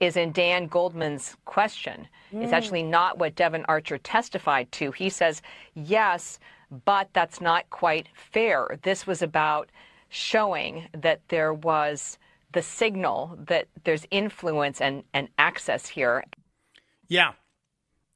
is 0.00 0.16
in 0.16 0.32
Dan 0.32 0.66
Goldman's 0.66 1.36
question. 1.44 2.08
Mm. 2.32 2.42
It's 2.42 2.52
actually 2.52 2.82
not 2.82 3.18
what 3.18 3.34
Devon 3.34 3.64
Archer 3.68 3.98
testified 3.98 4.72
to. 4.72 4.90
He 4.92 5.10
says, 5.10 5.42
yes, 5.74 6.38
but 6.86 7.10
that's 7.12 7.40
not 7.40 7.68
quite 7.70 8.08
fair. 8.14 8.78
This 8.82 9.06
was 9.06 9.20
about 9.20 9.68
showing 10.08 10.88
that 10.92 11.20
there 11.28 11.52
was 11.52 12.18
the 12.52 12.62
signal 12.62 13.38
that 13.46 13.68
there's 13.84 14.06
influence 14.10 14.80
and, 14.80 15.04
and 15.12 15.28
access 15.38 15.86
here. 15.86 16.24
Yeah. 17.08 17.32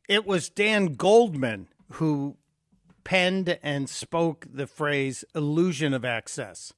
It 0.09 0.27
was 0.27 0.49
Dan 0.49 0.95
Goldman 0.95 1.69
who 1.93 2.37
penned 3.05 3.59
and 3.63 3.89
spoke 3.89 4.47
the 4.53 4.67
phrase 4.67 5.25
illusion 5.35 5.95
of 5.95 6.05
access. 6.05 6.73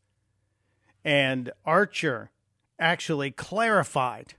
And 1.04 1.52
Archer 1.64 2.30
actually 2.78 3.30
clarified 3.30 4.34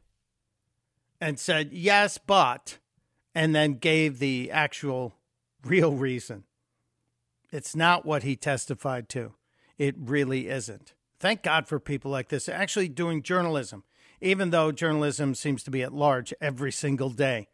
and 1.20 1.40
said, 1.40 1.72
yes, 1.74 2.18
but, 2.18 2.78
and 3.34 3.56
then 3.56 3.74
gave 3.74 4.20
the 4.20 4.52
actual 4.52 5.16
real 5.66 5.94
reason. 5.94 6.44
It's 7.52 7.76
not 7.76 8.06
what 8.06 8.24
he 8.24 8.36
testified 8.36 9.10
to. 9.10 9.34
It 9.78 9.96
really 9.98 10.50
isn't. 10.50 10.94
Thank 11.20 11.44
God 11.44 11.68
for 11.68 11.80
people 11.80 12.12
like 12.12 12.30
this 12.30 12.48
actually 12.48 12.90
doing 12.90 13.24
journalism, 13.24 13.84
even 14.22 14.52
though 14.52 14.72
journalism 14.72 15.34
seems 15.36 15.64
to 15.64 15.72
be 15.72 15.82
at 15.82 15.94
large 15.94 16.34
every 16.40 16.72
single 16.72 17.10
day 17.10 17.48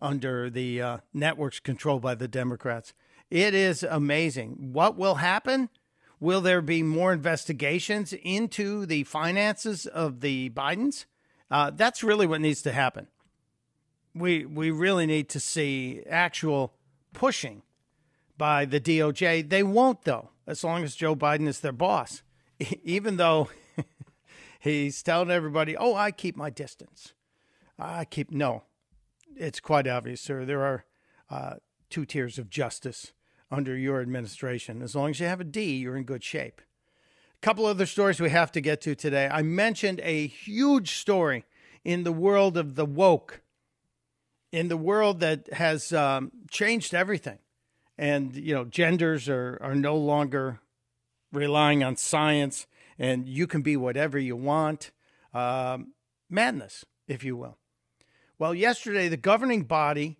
under 0.00 0.50
the 0.50 0.80
uh, 0.82 0.98
networks 1.12 1.60
controlled 1.60 2.02
by 2.02 2.14
the 2.14 2.28
Democrats. 2.28 2.92
It 3.30 3.54
is 3.54 3.82
amazing. 3.82 4.72
What 4.72 4.96
will 4.96 5.16
happen? 5.16 5.68
Will 6.20 6.40
there 6.40 6.62
be 6.62 6.82
more 6.82 7.12
investigations 7.12 8.12
into 8.12 8.86
the 8.86 9.04
finances 9.04 9.86
of 9.86 10.20
the 10.20 10.50
Bidens? 10.50 11.04
Uh, 11.50 11.70
that's 11.74 12.02
really 12.02 12.26
what 12.26 12.40
needs 12.40 12.62
to 12.62 12.72
happen. 12.72 13.08
We 14.14 14.46
we 14.46 14.70
really 14.70 15.06
need 15.06 15.28
to 15.30 15.40
see 15.40 16.02
actual 16.08 16.72
pushing 17.12 17.62
by 18.38 18.64
the 18.64 18.80
DOJ. 18.80 19.48
They 19.48 19.62
won't 19.62 20.04
though, 20.04 20.30
as 20.46 20.64
long 20.64 20.84
as 20.84 20.96
Joe 20.96 21.14
Biden 21.14 21.46
is 21.46 21.60
their 21.60 21.72
boss. 21.72 22.22
Even 22.82 23.18
though 23.18 23.50
he's 24.58 25.02
telling 25.02 25.30
everybody, 25.30 25.76
"Oh, 25.76 25.94
I 25.94 26.12
keep 26.12 26.34
my 26.34 26.48
distance. 26.48 27.12
I 27.78 28.06
keep 28.06 28.30
no." 28.30 28.62
It's 29.38 29.60
quite 29.60 29.86
obvious, 29.86 30.20
sir. 30.20 30.44
There 30.44 30.64
are 30.64 30.84
uh, 31.30 31.54
two 31.90 32.06
tiers 32.06 32.38
of 32.38 32.48
justice 32.48 33.12
under 33.50 33.76
your 33.76 34.00
administration. 34.00 34.82
As 34.82 34.94
long 34.94 35.10
as 35.10 35.20
you 35.20 35.26
have 35.26 35.40
a 35.40 35.44
D, 35.44 35.76
you're 35.76 35.96
in 35.96 36.04
good 36.04 36.24
shape 36.24 36.62
A 37.36 37.40
couple 37.42 37.66
other 37.66 37.86
stories 37.86 38.18
we 38.18 38.30
have 38.30 38.50
to 38.52 38.60
get 38.60 38.80
to 38.82 38.94
today. 38.94 39.28
I 39.30 39.42
mentioned 39.42 40.00
a 40.02 40.26
huge 40.26 40.96
story 40.96 41.44
in 41.84 42.04
the 42.04 42.12
world 42.12 42.56
of 42.56 42.74
the 42.74 42.86
woke, 42.86 43.42
in 44.52 44.68
the 44.68 44.76
world 44.76 45.20
that 45.20 45.52
has 45.52 45.92
um, 45.92 46.32
changed 46.50 46.94
everything. 46.94 47.38
And, 47.98 48.34
you 48.34 48.54
know, 48.54 48.64
genders 48.64 49.28
are, 49.28 49.58
are 49.60 49.74
no 49.74 49.96
longer 49.96 50.60
relying 51.32 51.84
on 51.84 51.96
science, 51.96 52.66
and 52.98 53.28
you 53.28 53.46
can 53.46 53.62
be 53.62 53.76
whatever 53.76 54.18
you 54.18 54.36
want. 54.36 54.90
Um, 55.34 55.92
madness, 56.30 56.84
if 57.06 57.22
you 57.22 57.36
will. 57.36 57.58
Well, 58.38 58.54
yesterday, 58.54 59.08
the 59.08 59.16
governing 59.16 59.62
body 59.62 60.18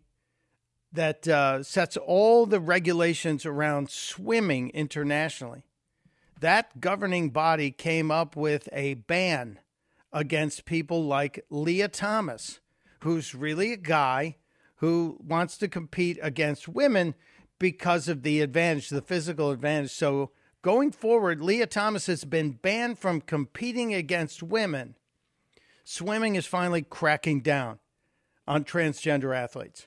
that 0.93 1.29
uh, 1.29 1.63
sets 1.63 1.97
all 1.97 2.47
the 2.47 2.61
regulations 2.61 3.45
around 3.45 3.91
swimming 3.91 4.71
internationally 4.71 5.67
that 6.41 6.81
governing 6.81 7.31
body 7.31 7.71
came 7.71 8.11
up 8.11 8.37
with 8.37 8.69
a 8.73 8.95
ban 8.95 9.59
against 10.13 10.65
people 10.65 11.05
like 11.05 11.45
Lia 11.51 11.89
Thomas, 11.89 12.61
who's 13.01 13.35
really 13.35 13.73
a 13.73 13.79
guy 13.79 14.37
who 14.77 15.19
wants 15.27 15.57
to 15.59 15.69
compete 15.69 16.19
against 16.21 16.69
women 16.69 17.15
because 17.59 18.09
of 18.09 18.23
the 18.23 18.43
advantage, 18.43 18.91
the 18.91 19.01
physical 19.01 19.51
advantage. 19.51 19.93
So 19.93 20.31
going 20.61 20.91
forward, 20.91 21.41
Lia 21.41 21.67
Thomas 21.67 22.07
has 22.07 22.25
been 22.25 22.53
banned 22.53 22.99
from 22.99 23.23
competing 23.23 23.95
against 23.95 24.43
women. 24.43 24.95
Swimming 25.85 26.35
is 26.35 26.47
finally 26.47 26.83
cracking 26.83 27.41
down 27.41 27.79
on 28.47 28.65
transgender 28.65 29.37
athletes. 29.37 29.87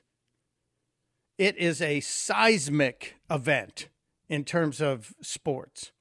It 1.38 1.58
is 1.58 1.82
a 1.82 2.02
seismic 2.02 3.16
event 3.30 3.88
in 4.28 4.44
terms 4.44 4.82
of 4.82 5.14
sports. 5.22 5.92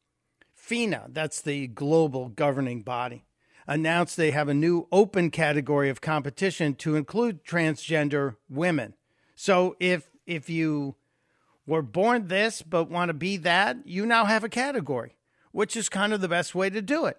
FINA, 0.53 1.07
that's 1.11 1.41
the 1.41 1.69
global 1.69 2.29
governing 2.29 2.83
body, 2.83 3.25
announced 3.67 4.17
they 4.17 4.33
have 4.33 4.49
a 4.49 4.55
new 4.55 4.89
open 4.91 5.31
category 5.31 5.89
of 5.89 6.01
competition 6.01 6.75
to 6.75 6.97
include 6.97 7.45
transgender 7.45 8.37
women. 8.49 8.95
So 9.35 9.77
if 9.79 10.11
if 10.27 10.51
you 10.51 10.97
were 11.67 11.83
born 11.83 12.29
this 12.29 12.61
but 12.61 12.91
want 12.91 13.09
to 13.09 13.15
be 13.15 13.37
that, 13.39 13.79
you 13.87 14.05
now 14.05 14.25
have 14.25 14.45
a 14.45 14.49
category, 14.49 15.17
which 15.53 15.77
is 15.77 15.89
kind 15.89 16.13
of 16.13 16.21
the 16.21 16.29
best 16.29 16.55
way 16.55 16.69
to 16.69 16.83
do 16.83 17.07
it. 17.07 17.19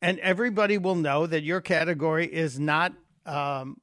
And 0.00 0.18
everybody 0.20 0.78
will 0.78 0.96
know 0.96 1.26
that 1.26 1.44
your 1.44 1.60
category 1.60 2.26
is 2.26 2.58
not 2.58 2.92
um, 3.26 3.80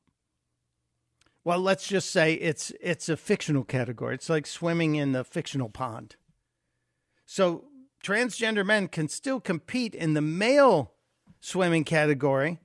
well, 1.43 1.60
let's 1.60 1.88
just 1.88 2.12
say 2.12 2.33
it's 2.33 2.71
it's 2.81 3.10
a 3.10 3.17
fictional 3.17 3.63
category. 3.63 4.15
It's 4.15 4.29
like 4.29 4.45
swimming 4.45 4.95
in 4.95 5.12
the 5.12 5.24
fictional 5.24 5.69
pond. 5.69 6.15
So 7.25 7.65
transgender 8.03 8.65
men 8.65 8.88
can 8.88 9.07
still 9.07 9.39
compete 9.39 9.95
in 9.95 10.13
the 10.13 10.21
male 10.21 10.93
swimming 11.39 11.83
category, 11.83 12.60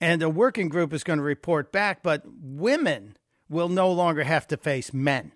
and 0.00 0.22
a 0.22 0.30
working 0.30 0.68
group 0.68 0.92
is 0.92 1.04
going 1.04 1.18
to 1.18 1.24
report 1.24 1.72
back, 1.72 2.02
but 2.02 2.22
women 2.26 3.16
will 3.48 3.68
no 3.68 3.90
longer 3.90 4.24
have 4.24 4.46
to 4.48 4.56
face 4.56 4.92
men. 4.92 5.32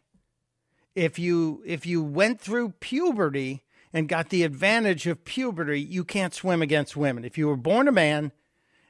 If 0.94 1.18
you 1.18 1.62
if 1.66 1.84
you 1.84 2.02
went 2.02 2.40
through 2.40 2.70
puberty 2.80 3.64
and 3.92 4.08
got 4.08 4.28
the 4.28 4.44
advantage 4.44 5.06
of 5.06 5.24
puberty, 5.24 5.80
you 5.80 6.04
can't 6.04 6.34
swim 6.34 6.62
against 6.62 6.96
women. 6.96 7.24
If 7.24 7.36
you 7.36 7.48
were 7.48 7.56
born 7.56 7.88
a 7.88 7.92
man 7.92 8.30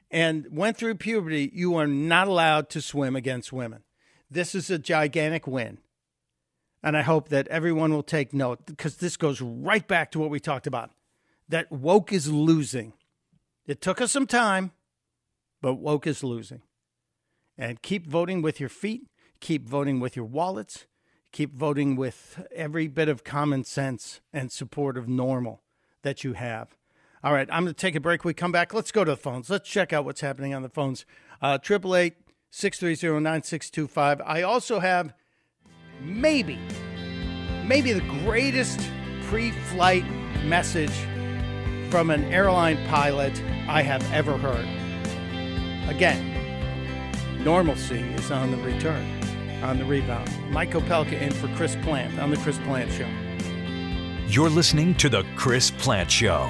and 0.09 0.47
went 0.51 0.77
through 0.77 0.95
puberty, 0.95 1.51
you 1.53 1.75
are 1.75 1.87
not 1.87 2.27
allowed 2.27 2.69
to 2.69 2.81
swim 2.81 3.15
against 3.15 3.51
women. 3.51 3.83
This 4.29 4.55
is 4.55 4.69
a 4.69 4.79
gigantic 4.79 5.47
win. 5.47 5.79
And 6.83 6.95
I 6.95 7.01
hope 7.01 7.29
that 7.29 7.47
everyone 7.47 7.91
will 7.91 8.03
take 8.03 8.33
note 8.33 8.65
because 8.65 8.97
this 8.97 9.17
goes 9.17 9.41
right 9.41 9.85
back 9.87 10.11
to 10.11 10.19
what 10.19 10.29
we 10.29 10.39
talked 10.39 10.67
about 10.67 10.91
that 11.49 11.71
woke 11.71 12.11
is 12.11 12.31
losing. 12.31 12.93
It 13.65 13.81
took 13.81 14.01
us 14.01 14.11
some 14.11 14.27
time, 14.27 14.71
but 15.61 15.75
woke 15.75 16.05
is 16.05 16.23
losing. 16.23 16.61
And 17.57 17.81
keep 17.81 18.05
voting 18.05 18.41
with 18.41 18.59
your 18.59 18.69
feet, 18.69 19.07
keep 19.39 19.67
voting 19.67 19.99
with 19.99 20.15
your 20.15 20.25
wallets, 20.25 20.85
keep 21.31 21.53
voting 21.53 21.95
with 21.95 22.45
every 22.53 22.87
bit 22.87 23.09
of 23.09 23.23
common 23.23 23.63
sense 23.63 24.21
and 24.31 24.51
support 24.51 24.97
of 24.97 25.07
normal 25.07 25.61
that 26.03 26.23
you 26.23 26.33
have. 26.33 26.75
All 27.23 27.33
right, 27.33 27.47
I'm 27.51 27.63
going 27.63 27.73
to 27.73 27.79
take 27.79 27.95
a 27.95 27.99
break. 27.99 28.23
We 28.23 28.33
come 28.33 28.51
back. 28.51 28.73
Let's 28.73 28.91
go 28.91 29.03
to 29.03 29.11
the 29.11 29.17
phones. 29.17 29.49
Let's 29.49 29.67
check 29.67 29.91
out 29.91 30.05
what's 30.05 30.21
happening 30.21 30.53
on 30.53 30.61
the 30.61 30.69
phones. 30.69 31.05
Uh, 31.41 31.57
triple 31.57 31.95
eight 31.95 32.15
six 32.49 32.79
three 32.79 32.95
zero 32.95 33.19
nine 33.19 33.43
six 33.43 33.69
two 33.69 33.87
five. 33.87 34.21
I 34.25 34.43
also 34.43 34.79
have 34.79 35.13
maybe, 35.99 36.59
maybe 37.65 37.91
the 37.91 38.07
greatest 38.23 38.79
pre-flight 39.23 40.05
message 40.45 40.93
from 41.89 42.09
an 42.09 42.23
airline 42.25 42.77
pilot 42.87 43.41
I 43.67 43.81
have 43.81 44.03
ever 44.13 44.37
heard. 44.37 44.65
Again, 45.89 47.43
normalcy 47.43 47.99
is 47.99 48.31
on 48.31 48.51
the 48.51 48.57
return, 48.57 49.05
on 49.63 49.79
the 49.79 49.85
rebound. 49.85 50.29
Mike 50.51 50.71
Opelka 50.71 51.19
in 51.19 51.31
for 51.31 51.47
Chris 51.55 51.75
Plante 51.77 52.19
on 52.19 52.29
the 52.29 52.37
Chris 52.37 52.57
Plante 52.59 52.91
Show. 52.91 53.09
You're 54.27 54.49
listening 54.49 54.95
to 54.95 55.09
the 55.09 55.23
Chris 55.35 55.71
Plante 55.71 56.11
Show. 56.11 56.49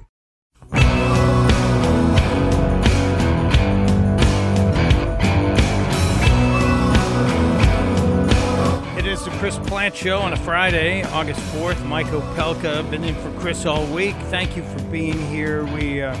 Chris 9.41 9.57
Plante 9.57 9.95
Show 9.95 10.19
on 10.19 10.33
a 10.33 10.37
Friday, 10.37 11.01
August 11.01 11.39
4th. 11.55 11.83
Mike 11.87 12.05
Opelka, 12.05 12.87
been 12.91 13.03
in 13.03 13.15
for 13.15 13.31
Chris 13.39 13.65
all 13.65 13.87
week. 13.87 14.15
Thank 14.29 14.55
you 14.55 14.61
for 14.61 14.79
being 14.91 15.19
here. 15.29 15.65
We 15.65 16.03
uh, 16.03 16.15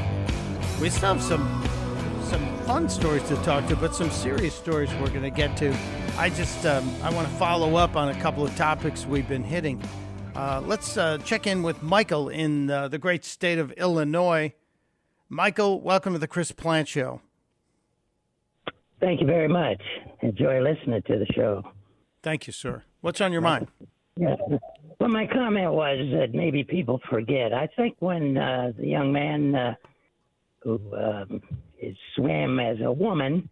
we 0.81 0.89
still 0.89 1.13
have 1.13 1.21
some 1.21 1.63
some 2.23 2.57
fun 2.61 2.89
stories 2.89 3.21
to 3.27 3.35
talk 3.43 3.67
to, 3.67 3.75
but 3.75 3.93
some 3.93 4.09
serious 4.09 4.55
stories 4.55 4.89
we're 4.95 5.11
going 5.11 5.21
to 5.21 5.29
get 5.29 5.55
to. 5.57 5.71
I 6.17 6.31
just 6.31 6.65
um, 6.65 6.89
I 7.03 7.13
want 7.13 7.27
to 7.27 7.33
follow 7.35 7.75
up 7.75 7.95
on 7.95 8.09
a 8.09 8.19
couple 8.21 8.43
of 8.43 8.55
topics 8.55 9.05
we've 9.05 9.29
been 9.29 9.43
hitting. 9.43 9.79
Uh, 10.35 10.63
let's 10.65 10.97
uh, 10.97 11.19
check 11.19 11.45
in 11.45 11.61
with 11.61 11.83
Michael 11.83 12.27
in 12.27 12.71
uh, 12.71 12.87
the 12.87 12.97
great 12.97 13.23
state 13.23 13.59
of 13.59 13.71
Illinois. 13.73 14.51
Michael, 15.29 15.79
welcome 15.79 16.13
to 16.13 16.19
the 16.19 16.27
Chris 16.27 16.51
Plante 16.51 16.89
Show. 16.89 17.21
Thank 18.99 19.21
you 19.21 19.27
very 19.27 19.47
much. 19.47 19.79
Enjoy 20.23 20.59
listening 20.59 21.03
to 21.03 21.19
the 21.19 21.27
show. 21.35 21.61
Thank 22.23 22.47
you, 22.47 22.53
sir. 22.53 22.83
What's 23.01 23.21
on 23.21 23.31
your 23.31 23.41
mind? 23.41 23.67
Yeah. 24.15 24.35
Well, 24.99 25.09
my 25.09 25.25
comment 25.25 25.73
was 25.73 25.97
that 26.13 26.33
maybe 26.33 26.63
people 26.63 27.01
forget. 27.09 27.53
I 27.53 27.67
think 27.75 27.95
when 27.99 28.37
uh, 28.37 28.71
the 28.77 28.87
young 28.87 29.11
man 29.11 29.55
uh, 29.55 29.75
who 30.59 30.79
um, 30.95 31.41
is, 31.79 31.97
swam 32.15 32.59
as 32.59 32.77
a 32.81 32.91
woman 32.91 33.49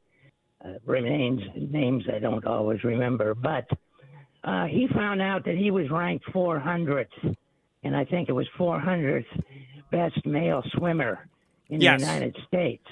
uh, 0.64 0.74
remains 0.86 1.42
names 1.56 2.04
I 2.14 2.20
don't 2.20 2.46
always 2.46 2.84
remember, 2.84 3.34
but 3.34 3.68
uh, 4.44 4.66
he 4.66 4.88
found 4.94 5.22
out 5.22 5.44
that 5.46 5.58
he 5.58 5.72
was 5.72 5.90
ranked 5.90 6.26
400th, 6.28 7.36
and 7.84 7.96
I 7.96 8.06
think 8.06 8.30
it 8.30 8.34
was 8.34 8.48
400th 8.58 9.26
best 9.92 10.24
male 10.26 10.64
swimmer 10.74 11.28
in 11.70 11.82
yes. 11.82 12.00
the 12.00 12.06
United 12.06 12.38
States. 12.48 12.86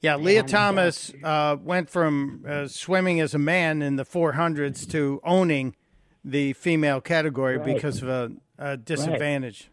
Yeah, 0.00 0.16
Lia 0.16 0.40
and, 0.40 0.48
uh, 0.48 0.56
Thomas 0.56 1.12
uh, 1.22 1.56
went 1.62 1.90
from 1.90 2.44
uh, 2.48 2.66
swimming 2.68 3.20
as 3.20 3.34
a 3.34 3.38
man 3.38 3.82
in 3.82 3.96
the 3.96 4.06
400s 4.06 4.90
to 4.92 5.20
owning 5.22 5.76
the 6.24 6.52
female 6.54 7.00
category 7.00 7.56
right. 7.56 7.74
because 7.74 8.02
of 8.02 8.08
a, 8.08 8.30
a 8.58 8.76
disadvantage. 8.76 9.70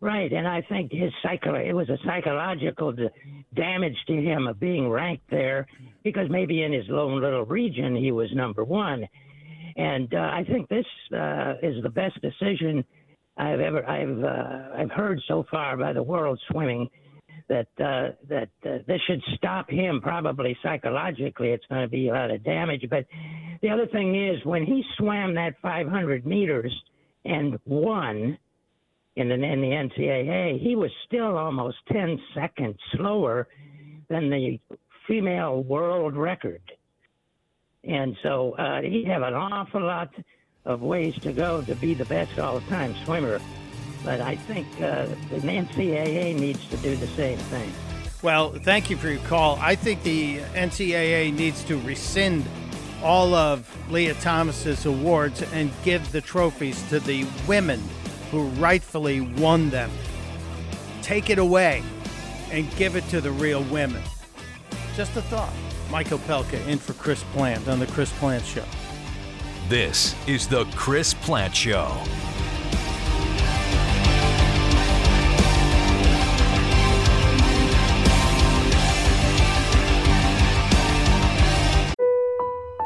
Right. 0.00 0.14
right. 0.14 0.32
and 0.32 0.46
I 0.46 0.62
think 0.62 0.92
his 0.92 1.12
psycho 1.22 1.54
it 1.54 1.72
was 1.72 1.88
a 1.88 1.98
psychological 2.04 2.92
d- 2.92 3.08
damage 3.54 3.96
to 4.08 4.14
him 4.14 4.46
of 4.46 4.58
being 4.58 4.88
ranked 4.88 5.30
there 5.30 5.66
because 6.02 6.28
maybe 6.28 6.62
in 6.62 6.72
his 6.72 6.84
lone 6.88 7.20
little 7.20 7.44
region 7.44 7.94
he 7.96 8.12
was 8.12 8.28
number 8.34 8.64
one, 8.64 9.06
and 9.76 10.12
uh, 10.12 10.18
I 10.18 10.44
think 10.44 10.68
this 10.68 10.86
uh, 11.12 11.54
is 11.62 11.82
the 11.82 11.90
best 11.90 12.20
decision 12.20 12.84
I've 13.36 13.60
ever 13.60 13.88
I've 13.88 14.22
uh, 14.22 14.80
I've 14.80 14.90
heard 14.90 15.20
so 15.26 15.44
far 15.50 15.76
by 15.76 15.92
the 15.92 16.02
world 16.02 16.40
swimming 16.50 16.88
that 17.48 17.68
uh, 17.78 18.12
that 18.28 18.48
uh, 18.64 18.78
this 18.86 19.00
should 19.06 19.22
stop 19.36 19.70
him. 19.70 20.00
Probably 20.00 20.56
psychologically, 20.62 21.50
it's 21.50 21.66
going 21.66 21.82
to 21.82 21.88
be 21.88 22.08
a 22.08 22.12
lot 22.12 22.30
of 22.30 22.42
damage. 22.42 22.86
But 22.88 23.06
the 23.62 23.70
other 23.70 23.86
thing 23.86 24.14
is, 24.14 24.44
when 24.44 24.64
he 24.64 24.82
swam 24.96 25.34
that 25.34 25.54
500 25.62 26.26
meters 26.26 26.72
and 27.24 27.58
won 27.66 28.38
in 29.16 29.28
the, 29.28 29.34
in 29.34 29.60
the 29.60 29.68
NCAA, 29.68 30.60
he 30.60 30.76
was 30.76 30.90
still 31.06 31.36
almost 31.36 31.76
10 31.92 32.20
seconds 32.34 32.78
slower 32.92 33.48
than 34.08 34.30
the 34.30 34.58
female 35.06 35.62
world 35.62 36.16
record. 36.16 36.62
And 37.84 38.16
so 38.22 38.52
uh, 38.52 38.80
he'd 38.82 39.06
have 39.08 39.22
an 39.22 39.34
awful 39.34 39.82
lot 39.82 40.10
of 40.64 40.80
ways 40.80 41.14
to 41.20 41.32
go 41.32 41.62
to 41.62 41.74
be 41.76 41.94
the 41.94 42.06
best 42.06 42.38
all-time 42.38 42.94
swimmer 43.04 43.40
but 44.04 44.20
I 44.20 44.36
think 44.36 44.66
uh, 44.80 45.06
the 45.30 45.40
NCAA 45.40 46.38
needs 46.38 46.66
to 46.68 46.76
do 46.78 46.94
the 46.96 47.06
same 47.08 47.38
thing. 47.38 47.72
Well, 48.22 48.52
thank 48.52 48.88
you 48.90 48.96
for 48.96 49.08
your 49.08 49.20
call. 49.22 49.58
I 49.60 49.74
think 49.74 50.02
the 50.02 50.38
NCAA 50.54 51.34
needs 51.34 51.62
to 51.64 51.78
rescind 51.80 52.44
all 53.02 53.34
of 53.34 53.68
Lia 53.90 54.14
Thomas's 54.14 54.86
awards 54.86 55.42
and 55.52 55.70
give 55.84 56.10
the 56.10 56.22
trophies 56.22 56.82
to 56.88 57.00
the 57.00 57.26
women 57.46 57.82
who 58.30 58.44
rightfully 58.60 59.20
won 59.20 59.68
them. 59.70 59.90
Take 61.02 61.28
it 61.28 61.38
away 61.38 61.82
and 62.50 62.74
give 62.76 62.96
it 62.96 63.06
to 63.08 63.20
the 63.20 63.30
real 63.30 63.62
women. 63.64 64.02
Just 64.96 65.16
a 65.16 65.22
thought. 65.22 65.52
Mike 65.90 66.08
Opelka 66.08 66.66
in 66.66 66.78
for 66.78 66.94
Chris 66.94 67.22
Plante 67.32 67.68
on 67.68 67.78
the 67.78 67.86
Chris 67.88 68.10
Plante 68.14 68.46
Show. 68.46 68.64
This 69.68 70.14
is 70.26 70.48
the 70.48 70.64
Chris 70.74 71.14
Plante 71.14 71.54
Show. 71.54 71.94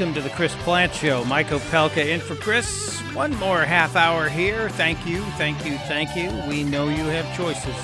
Welcome 0.00 0.14
to 0.14 0.22
the 0.26 0.34
Chris 0.34 0.54
Plante 0.60 0.94
Show. 0.94 1.26
Mike 1.26 1.48
Opelka 1.48 1.98
in 1.98 2.20
for 2.20 2.34
Chris. 2.34 2.98
One 3.12 3.36
more 3.36 3.60
half 3.60 3.96
hour 3.96 4.30
here. 4.30 4.70
Thank 4.70 5.06
you, 5.06 5.20
thank 5.36 5.62
you, 5.66 5.76
thank 5.76 6.16
you. 6.16 6.30
We 6.48 6.64
know 6.64 6.88
you 6.88 7.04
have 7.04 7.36
choices, 7.36 7.76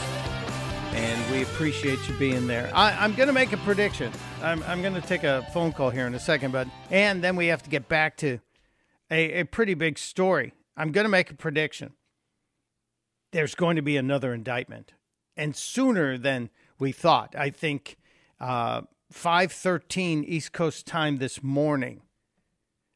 and 0.95 1.31
we 1.31 1.43
appreciate 1.43 1.99
you 2.09 2.15
being 2.15 2.47
there. 2.47 2.71
I, 2.73 3.05
am 3.05 3.15
going 3.15 3.27
to 3.27 3.35
make 3.35 3.53
a 3.53 3.59
prediction. 3.59 4.11
I'm, 4.43 4.63
I'm 4.63 4.81
going 4.81 4.95
to 4.95 5.03
take 5.03 5.25
a 5.25 5.47
phone 5.53 5.75
call 5.75 5.91
here 5.91 6.07
in 6.07 6.15
a 6.15 6.19
second, 6.19 6.53
but 6.53 6.67
and 6.91 7.23
then 7.23 7.37
we 7.37 7.49
have 7.49 7.63
to 7.65 7.69
get 7.69 7.87
back 7.87 8.17
to 8.19 8.39
a, 9.11 9.41
a 9.41 9.45
pretty 9.45 9.75
big 9.75 9.99
story. 9.99 10.55
I'm 10.75 10.93
going 10.93 11.05
to 11.05 11.11
make 11.11 11.31
a 11.31 11.35
prediction. 11.35 11.93
There's 13.33 13.55
going 13.55 13.77
to 13.77 13.83
be 13.83 13.99
another 13.99 14.33
indictment, 14.33 14.95
and 15.37 15.55
sooner 15.55 16.17
than 16.17 16.49
we 16.79 16.93
thought. 16.93 17.35
I 17.37 17.51
think. 17.51 17.99
Uh, 18.41 18.83
5:13 19.15 20.25
East 20.27 20.53
Coast 20.53 20.85
time 20.85 21.19
this 21.19 21.41
morning, 21.41 22.03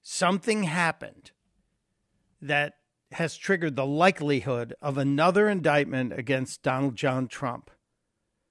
something 0.02 0.64
happened 0.64 1.30
that 2.40 2.74
has 3.12 3.36
triggered 3.36 3.76
the 3.76 3.86
likelihood 3.86 4.74
of 4.80 4.96
another 4.96 5.48
indictment 5.48 6.12
against 6.12 6.62
Donald 6.62 6.96
John 6.96 7.26
Trump. 7.26 7.70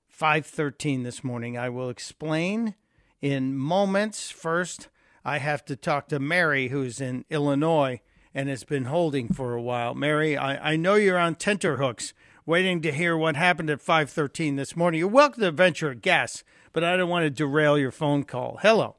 5:13 0.09 1.03
this 1.03 1.23
morning. 1.23 1.57
I 1.57 1.69
will 1.69 1.89
explain 1.89 2.75
in 3.21 3.55
moments. 3.55 4.29
First, 4.29 4.89
I 5.23 5.37
have 5.37 5.63
to 5.65 5.75
talk 5.75 6.09
to 6.09 6.19
Mary 6.19 6.67
who's 6.67 6.99
in 6.99 7.23
Illinois 7.29 8.01
and 8.33 8.49
has 8.49 8.63
been 8.63 8.85
holding 8.85 9.29
for 9.29 9.53
a 9.53 9.61
while. 9.61 9.95
Mary, 9.95 10.37
I, 10.37 10.73
I 10.73 10.75
know 10.75 10.95
you're 10.95 11.17
on 11.17 11.35
tenterhooks 11.35 12.13
waiting 12.45 12.81
to 12.81 12.91
hear 12.91 13.15
what 13.15 13.37
happened 13.37 13.69
at 13.69 13.81
5:13 13.81 14.57
this 14.57 14.75
morning. 14.75 14.99
You're 14.99 15.07
welcome 15.07 15.41
to 15.41 15.51
venture 15.51 15.91
a 15.91 15.95
guess 15.95 16.43
but 16.73 16.83
I 16.83 16.97
don't 16.97 17.09
want 17.09 17.23
to 17.23 17.29
derail 17.29 17.77
your 17.77 17.91
phone 17.91 18.23
call. 18.23 18.59
Hello. 18.61 18.95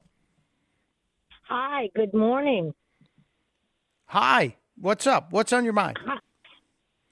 Hi, 1.50 1.88
good 1.96 2.14
morning. 2.14 2.72
Hi, 4.06 4.56
what's 4.80 5.04
up? 5.04 5.32
What's 5.32 5.52
on 5.52 5.64
your 5.64 5.72
mind? 5.72 5.98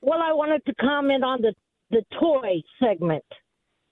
Well, 0.01 0.21
I 0.23 0.33
wanted 0.33 0.65
to 0.67 0.75
comment 0.77 1.25
on 1.25 1.43
the, 1.43 1.55
the 1.91 2.05
toy 2.21 2.63
segment. 2.79 3.25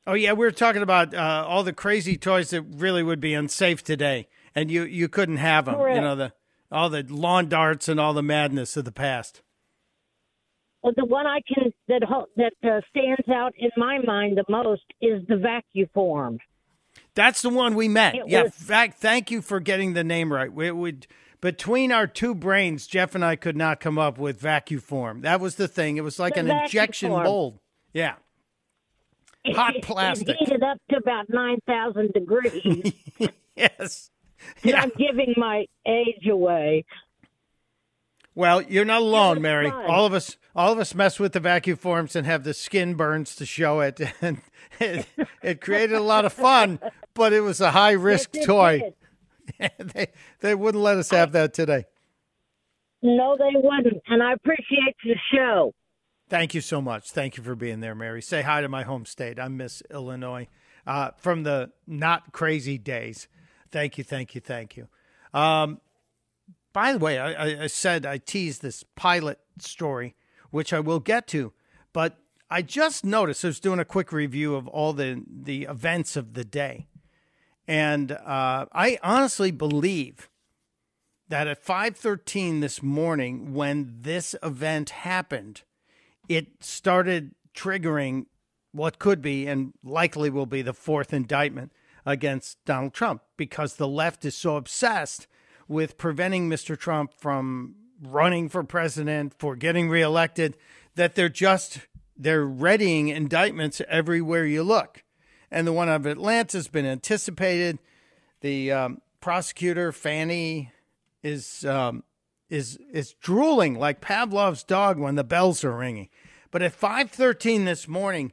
Oh, 0.07 0.15
yeah, 0.15 0.35
we 0.35 0.47
were 0.47 0.53
talking 0.53 0.83
about 0.83 1.13
uh, 1.13 1.45
all 1.49 1.65
the 1.65 1.73
crazy 1.73 2.17
toys 2.17 2.51
that 2.51 2.63
really 2.63 3.03
would 3.03 3.21
be 3.21 3.35
unsafe 3.35 3.83
today, 3.83 4.29
and 4.55 4.71
you, 4.71 4.85
you 4.85 5.09
couldn't 5.09 5.39
have 5.39 5.65
them. 5.65 5.75
Correct. 5.75 5.97
You 5.97 6.01
know, 6.01 6.15
the 6.15 6.33
all 6.71 6.91
the 6.91 7.05
lawn 7.09 7.49
darts 7.49 7.89
and 7.89 7.99
all 7.99 8.13
the 8.13 8.23
madness 8.23 8.77
of 8.77 8.85
the 8.85 8.93
past. 8.93 9.43
Well, 10.83 10.93
the 10.97 11.05
one 11.05 11.27
I 11.27 11.41
can 11.41 11.73
that 11.89 12.03
that 12.37 12.53
uh, 12.63 12.81
stands 12.91 13.29
out 13.29 13.53
in 13.59 13.71
my 13.77 13.99
mind 13.99 14.39
the 14.39 14.45
most 14.49 14.85
is 15.01 15.27
the 15.27 15.35
vacuform. 15.35 16.39
That's 17.17 17.43
the 17.43 17.51
one 17.51 17.75
we 17.75 17.89
met. 17.89 18.15
It 18.15 18.23
yeah. 18.29 18.43
was- 18.45 18.55
fact, 18.55 18.99
thank 18.99 19.33
you 19.33 19.43
for 19.43 19.59
getting 19.59 19.95
the 19.95 20.05
name 20.05 20.33
right. 20.33 20.53
We 20.53 20.71
would 20.71 21.09
between 21.41 21.91
our 21.93 22.07
two 22.07 22.35
brains, 22.35 22.87
Jeff 22.87 23.15
and 23.15 23.25
I 23.25 23.35
could 23.37 23.57
not 23.57 23.81
come 23.81 23.99
up 23.99 24.19
with 24.19 24.41
vacuform. 24.41 25.23
That 25.23 25.41
was 25.41 25.57
the 25.57 25.67
thing. 25.69 25.97
It 25.97 26.03
was 26.03 26.19
like 26.19 26.35
The 26.35 26.41
an 26.41 26.51
injection 26.51 27.11
vacuform. 27.11 27.25
mold. 27.25 27.59
Yeah. 27.93 28.15
Hot 29.49 29.77
It- 29.77 29.83
plastic. 29.83 30.29
It 30.29 30.37
heated 30.39 30.63
up 30.63 30.79
to 30.91 30.97
about 30.99 31.27
nine 31.29 31.59
thousand 31.67 32.13
degrees. 32.13 32.93
yes. 33.57 34.11
And 34.63 34.75
I'm 34.75 34.93
giving 34.99 35.35
my 35.37 35.65
age 35.87 36.27
away. 36.31 36.85
Well, 38.37 38.61
you're 38.61 38.85
not 38.85 39.01
alone, 39.01 39.41
Mary. 39.41 39.71
fun. 39.71 39.87
All 39.87 40.05
of 40.05 40.13
us, 40.13 40.37
all 40.55 40.71
of 40.71 40.79
us 40.79 40.95
mess 40.95 41.19
with 41.19 41.33
the 41.33 41.41
vacuum 41.41 41.79
forms 41.79 42.15
and 42.15 42.27
have 42.27 42.45
the 42.45 42.53
skin 42.53 42.95
burns 42.95 43.35
to 43.37 43.47
show 43.47 43.81
it, 43.81 43.99
and 44.21 44.43
it, 44.79 45.07
it 45.43 45.61
created 45.63 45.97
a 45.97 46.03
lot 46.03 46.27
of 46.27 46.35
fun. 46.35 46.79
But 47.15 47.33
it 47.33 47.41
was 47.41 47.63
a 47.63 47.71
high 47.71 47.93
risk 47.93 48.31
Yes, 48.35 48.45
toy. 48.45 48.93
they 49.59 50.09
they 50.41 50.55
wouldn't 50.55 50.85
let 50.85 50.99
us 50.99 51.11
have 51.11 51.33
that 51.33 51.55
today. 51.55 51.87
No, 53.03 53.37
they 53.39 53.55
wouldn't. 53.55 54.03
And 54.07 54.23
I 54.23 54.35
appreciate 54.35 54.97
the 55.03 55.15
show. 55.35 55.73
Thank 56.29 56.55
you 56.55 56.61
so 56.61 56.83
much. 56.83 57.11
Thank 57.13 57.39
you 57.39 57.43
for 57.43 57.55
being 57.55 57.81
there, 57.81 57.95
Mary. 57.95 58.21
Say 58.21 58.43
hi 58.43 58.61
to 58.61 58.69
my 58.69 58.83
home 58.83 59.07
state. 59.07 59.41
I 59.41 59.49
miss 59.49 59.83
Illinois 59.91 60.49
uh, 60.87 61.13
from 61.17 61.45
the 61.45 61.71
not 61.87 62.33
crazy 62.33 62.77
days. 62.77 63.29
Thank 63.71 63.97
you, 63.97 64.05
thank 64.05 64.35
you, 64.35 64.41
thank 64.43 64.77
you. 64.77 64.89
Um, 65.33 65.81
by 66.77 66.93
the 66.93 66.99
way, 66.99 67.19
I, 67.19 67.65
I- 67.65 67.67
said 67.69 68.05
I 68.05 68.19
teased 68.19 68.61
this 68.61 68.83
pilot 68.97 69.39
story, 69.59 70.15
which 70.51 70.75
I 70.75 70.81
will 70.81 71.01
get 71.01 71.27
to, 71.29 71.55
but 71.95 72.19
I 72.51 72.61
just 72.61 73.03
noticed 73.03 73.43
I 73.47 73.49
was 73.49 73.61
doing 73.61 73.79
a 73.79 73.85
quick 73.87 74.13
review 74.13 74.55
of 74.55 74.69
all 74.69 74.93
the 74.93 75.25
the 75.27 75.63
events 75.63 76.17
of 76.17 76.35
the 76.35 76.45
day, 76.45 76.87
and 77.67 78.13
uh, 78.13 78.67
I 78.73 78.99
honestly 79.03 79.51
believe 79.51 80.29
that 81.31 81.47
at 81.47 81.65
5:13 81.65 82.61
this 82.61 82.83
morning 82.83 83.55
when 83.55 83.97
this 84.03 84.35
event 84.43 84.91
happened 84.91 85.63
it 86.29 86.63
started 86.63 87.35
triggering 87.55 88.27
what 88.73 88.99
could 88.99 89.23
be 89.23 89.47
and 89.47 89.73
likely 89.83 90.29
will 90.29 90.45
be 90.45 90.61
the 90.61 90.75
fourth 90.75 91.15
indictment 91.15 91.73
against 92.05 92.63
Donald 92.67 92.93
Trump 92.93 93.23
because 93.39 93.77
the 93.77 93.89
left 93.89 94.27
is 94.27 94.37
so 94.37 94.57
obsessed 94.57 95.27
with 95.69 95.99
preventing 95.99 96.49
Mr. 96.49 96.79
Trump 96.79 97.13
from 97.19 97.75
running 98.03 98.49
for 98.49 98.63
president, 98.63 99.35
for 99.39 99.57
getting 99.57 99.89
reelected, 99.89 100.57
that 100.95 101.15
they're 101.15 101.29
just 101.29 101.81
they're 102.17 102.45
readying 102.45 103.09
indictments 103.09 103.83
everywhere 103.89 104.47
you 104.47 104.63
look. 104.63 105.03
And 105.51 105.67
the 105.67 105.73
one 105.73 105.89
of 105.89 106.07
Atlanta 106.07 106.57
has 106.57 106.69
been 106.69 106.87
anticipated. 106.87 107.79
The 108.41 108.73
um, 108.73 109.01
prosecutor 109.21 109.93
Fani 109.93 110.73
is 111.23 111.65
um, 111.65 112.05
is 112.49 112.79
is 112.93 113.15
drooling 113.15 113.79
like 113.79 114.01
Pavlov's 114.01 114.63
dog 114.63 114.99
when 114.99 115.17
the 115.17 115.25
bells 115.25 115.65
are 115.65 115.77
ringing. 115.77 116.09
But 116.51 116.63
at 116.63 116.79
5:13 116.79 117.65
this 117.65 117.87
morning, 117.87 118.33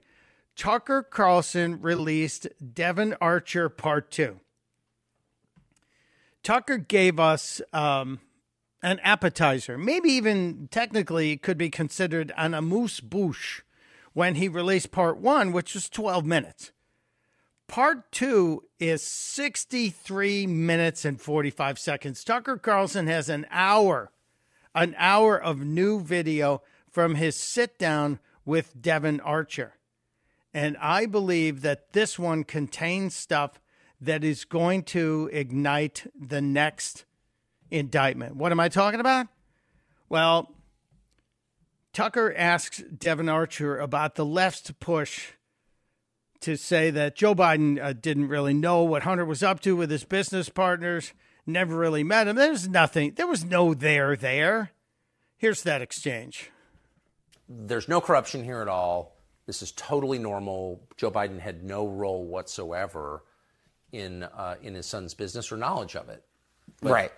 Tucker 0.55 1.03
Carlson 1.03 1.81
released 1.81 2.47
Devon 2.73 3.15
Archer 3.19 3.69
Part 3.69 4.11
2. 4.11 4.39
Tucker 6.43 6.77
gave 6.77 7.19
us 7.19 7.61
um, 7.71 8.19
an 8.81 8.99
appetizer, 8.99 9.77
maybe 9.77 10.09
even 10.09 10.67
technically 10.69 11.37
could 11.37 11.57
be 11.57 11.69
considered 11.69 12.33
an 12.35 12.53
amuse 12.53 12.99
bouche 12.99 13.61
when 14.11 14.35
he 14.35 14.47
released 14.47 14.91
Part 14.91 15.17
1, 15.17 15.53
which 15.53 15.73
was 15.73 15.89
12 15.89 16.25
minutes. 16.25 16.71
Part 17.67 18.11
two 18.11 18.65
is 18.77 19.01
63 19.01 20.45
minutes 20.45 21.05
and 21.05 21.19
45 21.19 21.79
seconds. 21.79 22.23
Tucker 22.23 22.57
Carlson 22.57 23.07
has 23.07 23.29
an 23.29 23.47
hour, 23.49 24.11
an 24.75 24.93
hour 24.97 25.41
of 25.41 25.61
new 25.61 26.01
video 26.01 26.61
from 26.91 27.15
his 27.15 27.35
sit 27.35 27.79
down 27.79 28.19
with 28.45 28.79
Devon 28.79 29.19
Archer. 29.21 29.75
And 30.53 30.77
I 30.77 31.05
believe 31.07 31.61
that 31.61 31.93
this 31.93 32.19
one 32.19 32.43
contains 32.43 33.15
stuff 33.15 33.59
that 34.05 34.23
is 34.23 34.45
going 34.45 34.83
to 34.83 35.29
ignite 35.31 36.05
the 36.19 36.41
next 36.41 37.05
indictment. 37.71 38.35
What 38.35 38.51
am 38.51 38.59
I 38.59 38.69
talking 38.69 38.99
about? 38.99 39.27
Well, 40.09 40.53
Tucker 41.93 42.33
asks 42.35 42.83
Devon 42.97 43.29
Archer 43.29 43.79
about 43.79 44.15
the 44.15 44.25
left's 44.25 44.71
push 44.79 45.31
to 46.41 46.57
say 46.57 46.89
that 46.89 47.15
Joe 47.15 47.33
Biden 47.33 47.81
uh, 47.81 47.93
didn't 47.93 48.27
really 48.27 48.53
know 48.53 48.83
what 48.83 49.03
Hunter 49.03 49.23
was 49.23 49.41
up 49.41 49.61
to 49.61 49.75
with 49.75 49.89
his 49.89 50.03
business 50.03 50.49
partners, 50.49 51.13
never 51.45 51.77
really 51.77 52.03
met 52.03 52.27
him. 52.27 52.35
There's 52.35 52.67
nothing, 52.67 53.13
there 53.15 53.27
was 53.27 53.45
no 53.45 53.73
there 53.73 54.15
there. 54.17 54.71
Here's 55.37 55.63
that 55.63 55.81
exchange. 55.81 56.51
There's 57.47 57.87
no 57.87 58.01
corruption 58.01 58.43
here 58.43 58.61
at 58.61 58.67
all. 58.67 59.17
This 59.45 59.61
is 59.61 59.71
totally 59.71 60.19
normal. 60.19 60.87
Joe 60.97 61.11
Biden 61.11 61.39
had 61.39 61.63
no 61.63 61.87
role 61.87 62.25
whatsoever 62.25 63.23
in 63.93 64.23
uh, 64.23 64.55
in 64.61 64.73
his 64.73 64.85
son's 64.85 65.13
business 65.13 65.51
or 65.51 65.57
knowledge 65.57 65.95
of 65.95 66.09
it. 66.09 66.23
But 66.81 66.91
Right. 66.91 67.11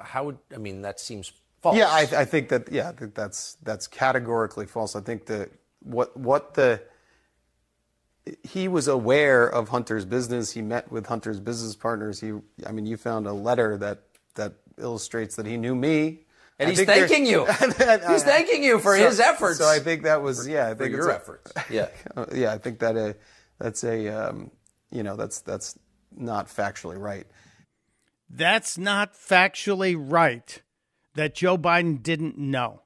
How 0.00 0.24
would 0.24 0.38
I 0.54 0.58
mean? 0.58 0.82
That 0.82 1.00
seems 1.00 1.32
false. 1.62 1.76
Yeah, 1.76 1.88
I, 1.88 2.00
I 2.16 2.24
think 2.24 2.48
that. 2.50 2.70
Yeah, 2.70 2.88
I 2.88 2.92
think 2.92 3.14
that's 3.14 3.56
that's 3.62 3.86
categorically 3.86 4.66
false. 4.66 4.94
I 4.96 5.00
think 5.00 5.26
that 5.26 5.50
what 5.80 6.16
what 6.16 6.54
the 6.54 6.82
he 8.42 8.68
was 8.68 8.86
aware 8.88 9.46
of 9.48 9.68
Hunter's 9.68 10.04
business. 10.04 10.50
He 10.52 10.60
met 10.62 10.90
with 10.92 11.06
Hunter's 11.06 11.40
business 11.40 11.74
partners. 11.74 12.20
He, 12.20 12.32
I 12.66 12.72
mean, 12.72 12.84
you 12.86 12.96
found 12.96 13.26
a 13.26 13.32
letter 13.32 13.76
that 13.78 14.02
that 14.34 14.54
illustrates 14.78 15.36
that 15.36 15.46
he 15.46 15.56
knew 15.56 15.74
me. 15.74 16.20
And 16.58 16.66
I 16.68 16.72
he's 16.72 16.82
thanking 16.84 17.24
you. 17.24 17.46
He's 18.08 18.22
thanking 18.22 18.62
you 18.62 18.78
for 18.80 18.94
So- 18.98 19.06
his 19.08 19.18
efforts. 19.20 19.58
So 19.58 19.66
I 19.68 19.78
think 19.78 20.02
that 20.02 20.20
was 20.20 20.46
yeah. 20.46 20.66
I 20.66 20.70
For 20.74 20.82
think 20.84 20.90
your 20.96 21.08
a- 21.08 21.14
efforts. 21.14 21.52
Yeah. 21.70 21.88
yeah. 22.34 22.52
I 22.52 22.58
think 22.58 22.80
that 22.80 22.96
uh, 22.96 23.12
that's 23.58 23.82
a 23.84 24.08
um, 24.08 24.50
you 24.90 25.02
know 25.02 25.16
that's 25.16 25.40
that's 25.40 25.78
not 26.16 26.48
factually 26.48 26.98
right. 26.98 27.26
That's 28.28 28.78
not 28.78 29.14
factually 29.14 29.96
right 29.98 30.62
that 31.14 31.34
Joe 31.34 31.58
Biden 31.58 32.02
didn't 32.02 32.38
know. 32.38 32.82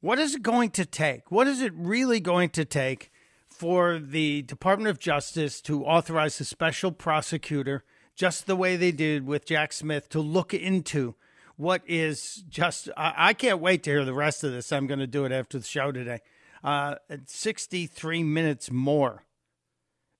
What 0.00 0.18
is 0.18 0.34
it 0.34 0.42
going 0.42 0.70
to 0.70 0.86
take? 0.86 1.30
What 1.30 1.46
is 1.46 1.60
it 1.60 1.72
really 1.74 2.20
going 2.20 2.50
to 2.50 2.64
take 2.64 3.10
for 3.48 3.98
the 3.98 4.42
Department 4.42 4.90
of 4.90 4.98
Justice 4.98 5.60
to 5.62 5.84
authorize 5.84 6.38
a 6.40 6.44
special 6.44 6.92
prosecutor 6.92 7.84
just 8.14 8.46
the 8.46 8.56
way 8.56 8.76
they 8.76 8.92
did 8.92 9.26
with 9.26 9.46
Jack 9.46 9.72
Smith 9.72 10.08
to 10.10 10.20
look 10.20 10.54
into 10.54 11.14
what 11.56 11.82
is 11.86 12.44
just. 12.48 12.88
I, 12.96 13.14
I 13.16 13.34
can't 13.34 13.60
wait 13.60 13.82
to 13.84 13.90
hear 13.90 14.04
the 14.04 14.14
rest 14.14 14.44
of 14.44 14.52
this. 14.52 14.72
I'm 14.72 14.86
going 14.86 15.00
to 15.00 15.06
do 15.06 15.24
it 15.24 15.32
after 15.32 15.58
the 15.58 15.64
show 15.64 15.92
today. 15.92 16.20
Uh, 16.62 16.96
63 17.24 18.22
minutes 18.22 18.70
more. 18.70 19.24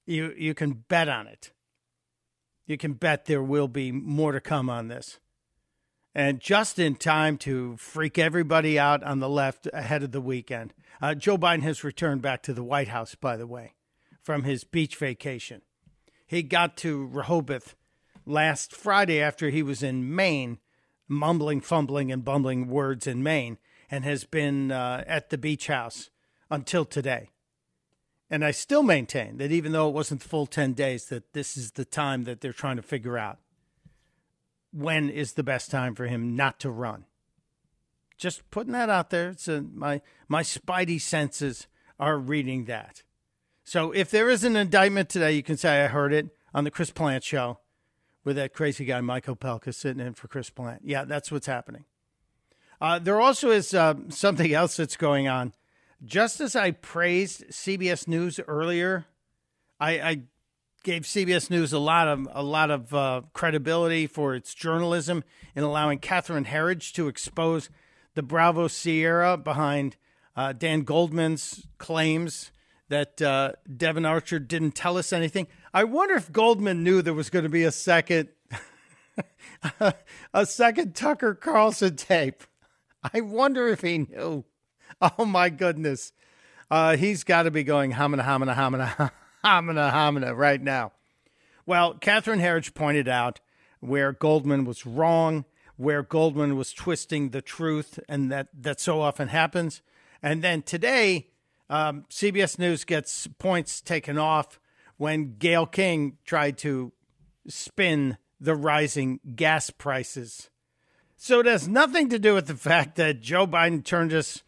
You 0.07 0.33
you 0.37 0.55
can 0.55 0.85
bet 0.89 1.09
on 1.09 1.27
it. 1.27 1.51
You 2.66 2.76
can 2.76 2.94
bet 2.94 3.26
there 3.26 3.42
will 3.42 3.68
be 3.68 3.92
more 3.92 4.33
to 4.33 4.40
come 4.40 4.68
on 4.68 4.88
this. 4.88 5.18
And 6.14 6.40
just 6.40 6.79
in 6.79 6.96
time 6.96 7.37
to 7.38 7.76
freak 7.76 8.18
everybody 8.18 8.79
out 8.79 9.02
on 9.02 9.20
the 9.20 9.29
left 9.29 9.68
ahead 9.72 10.02
of 10.02 10.12
the 10.12 10.20
weekend. 10.20 10.72
Uh, 11.00 11.14
Joe 11.14 11.37
Biden 11.37 11.62
has 11.62 11.85
returned 11.85 12.22
back 12.22 12.42
to 12.44 12.55
the 12.55 12.64
White 12.64 12.88
House, 12.88 13.14
by 13.14 13.37
the 13.37 13.46
way, 13.46 13.74
from 14.22 14.44
his 14.44 14.64
beach 14.64 14.96
vacation. 14.96 15.61
He 16.26 16.42
got 16.42 16.76
to 16.79 17.07
Rehoboth 17.07 17.76
last 18.24 18.74
Friday 18.74 19.20
after 19.20 19.50
he 19.50 19.62
was 19.62 19.83
in 19.83 20.14
Maine, 20.14 20.59
mumbling, 21.07 21.61
fumbling, 21.61 22.11
and 22.11 22.24
bumbling 22.24 22.66
words 22.66 23.07
in 23.07 23.22
Maine, 23.22 23.59
and 23.90 24.05
has 24.05 24.24
been 24.24 24.72
uh, 24.72 25.05
at 25.07 25.31
the 25.31 25.38
beach 25.38 25.68
house 25.68 26.11
until 26.50 26.85
today. 26.85 27.31
And 28.31 28.45
I 28.45 28.51
still 28.51 28.83
maintain 28.83 29.37
that 29.37 29.53
even 29.53 29.73
though 29.73 29.89
it 29.89 29.95
wasn't 29.95 30.21
the 30.21 30.29
full 30.29 30.47
10 30.47 30.73
days, 30.73 31.07
that 31.07 31.33
this 31.33 31.57
is 31.57 31.73
the 31.73 31.85
time 31.85 32.25
that 32.25 32.41
they're 32.41 32.53
trying 32.53 32.77
to 32.77 32.83
figure 32.83 33.17
out 33.17 33.39
when 34.73 35.09
is 35.09 35.35
the 35.35 35.43
best 35.43 35.71
time 35.71 35.95
for 35.95 36.07
him 36.07 36.35
not 36.35 36.59
to 36.61 36.71
run. 36.71 37.05
Just 38.19 38.49
putting 38.51 38.73
that 38.73 38.91
out 38.91 39.11
there. 39.11 39.31
It's 39.31 39.47
a, 39.49 39.62
my 39.62 40.01
my 40.29 40.43
spidey 40.43 41.01
senses 41.01 41.67
are 41.99 42.19
reading 42.19 42.65
that. 42.65 43.03
So 43.62 43.93
if 43.93 44.11
there 44.11 44.31
is 44.31 44.45
an 44.45 44.57
indictment 44.57 45.09
today, 45.09 45.33
you 45.33 45.43
can 45.43 45.57
say 45.57 45.85
I 45.85 45.89
heard 45.89 46.12
it 46.12 46.29
on 46.55 46.65
the 46.65 46.71
Chris 46.71 46.91
Plante 46.91 47.25
show 47.25 47.59
with 48.25 48.37
that 48.37 48.55
crazy 48.55 48.85
guy 48.85 49.01
Michael 49.01 49.37
Opelka 49.37 49.75
sitting 49.75 50.05
in 50.05 50.15
for 50.15 50.29
Chris 50.29 50.51
Plante. 50.51 50.83
Yeah, 50.85 51.05
that's 51.05 51.31
what's 51.31 51.47
happening. 51.47 51.85
Uh, 52.81 52.99
there 52.99 53.21
also 53.21 53.51
is 53.51 53.73
uh, 53.75 53.95
something 54.09 54.53
else 54.53 54.77
that's 54.77 54.97
going 54.97 55.29
on. 55.29 55.53
Just 56.05 56.41
as 56.41 56.55
I 56.55 56.73
praised 56.73 57.49
CBS 57.51 58.07
News 58.07 58.39
earlier, 58.47 59.07
I, 59.81 59.91
I 60.01 60.23
gave 60.83 61.03
CBS 61.03 61.51
News 61.51 61.73
a 61.73 61.79
lot 61.79 62.07
of 62.07 62.29
a 62.33 62.43
lot 62.43 62.71
of 62.71 62.95
uh, 62.95 63.23
credibility 63.33 64.07
for 64.07 64.35
its 64.35 64.55
journalism 64.55 65.25
in 65.55 65.65
allowing 65.65 65.99
Catherine 65.99 66.45
Herridge 66.45 66.93
to 66.93 67.09
expose 67.09 67.71
the 68.15 68.23
Bravo 68.23 68.69
Sierra 68.69 69.37
behind 69.37 69.97
uh, 70.37 70.53
Dan 70.53 70.83
Goldman's 70.83 71.67
claims 71.79 72.53
that 72.89 73.21
uh, 73.21 73.53
Devon 73.75 74.05
Archer 74.05 74.39
didn't 74.39 74.73
tell 74.73 74.97
us 74.99 75.13
anything. 75.13 75.47
I 75.73 75.85
wonder 75.85 76.15
if 76.15 76.31
Goldman 76.31 76.85
knew 76.85 77.03
there 77.03 77.15
was 77.15 77.31
going 77.31 77.43
to 77.43 77.49
be 77.49 77.65
a 77.65 77.73
second 77.73 78.29
a 80.35 80.47
second 80.47 80.95
Tucker 80.95 81.35
Carlson 81.35 81.97
tape. 81.97 82.45
I 83.15 83.23
wonder 83.23 83.67
if 83.69 83.81
he 83.81 83.99
knew. 83.99 84.45
Oh 85.18 85.27
my 85.27 85.51
goodness. 85.51 86.12
Uh, 86.70 86.96
he's 86.96 87.22
got 87.22 87.42
to 87.42 87.51
be 87.51 87.62
going 87.62 87.92
hamina, 87.92 88.25
hamina, 88.25 88.55
hamina, 88.55 89.11
hamina, 89.44 89.92
hamina 89.92 90.35
right 90.35 90.61
now. 90.61 90.92
Well, 91.66 91.94
Catherine 91.94 92.40
Herridge 92.40 92.75
pointed 92.75 93.09
out 93.09 93.40
where 93.81 94.12
Goldman 94.12 94.64
was 94.64 94.87
wrong, 94.87 95.44
where 95.77 96.03
Goldman 96.03 96.57
was 96.57 96.72
twisting 96.72 97.31
the 97.31 97.42
truth, 97.42 97.99
and 98.09 98.33
that, 98.33 98.49
that 98.59 98.81
so 98.81 99.01
often 99.01 99.29
happens. 99.29 99.83
And 100.22 100.42
then 100.42 100.62
today, 100.62 101.29
um, 101.68 102.05
CBS 102.11 102.59
News 102.59 102.85
gets 102.85 103.27
points 103.38 103.81
taken 103.81 104.18
off 104.18 104.59
when 104.96 105.37
Gayle 105.38 105.66
King 105.66 106.18
tried 106.25 106.59
to 106.59 106.92
spin 107.49 108.16
the 108.40 108.55
rising 108.55 109.20
gas 109.35 109.70
prices. 109.70 110.51
So 111.16 111.40
it 111.40 111.46
has 111.46 111.66
nothing 111.66 112.09
to 112.11 112.18
do 112.18 112.35
with 112.35 112.46
the 112.46 112.55
fact 112.55 112.96
that 112.96 113.20
Joe 113.20 113.46
Biden 113.46 113.85
turned 113.85 114.12
us 114.12 114.42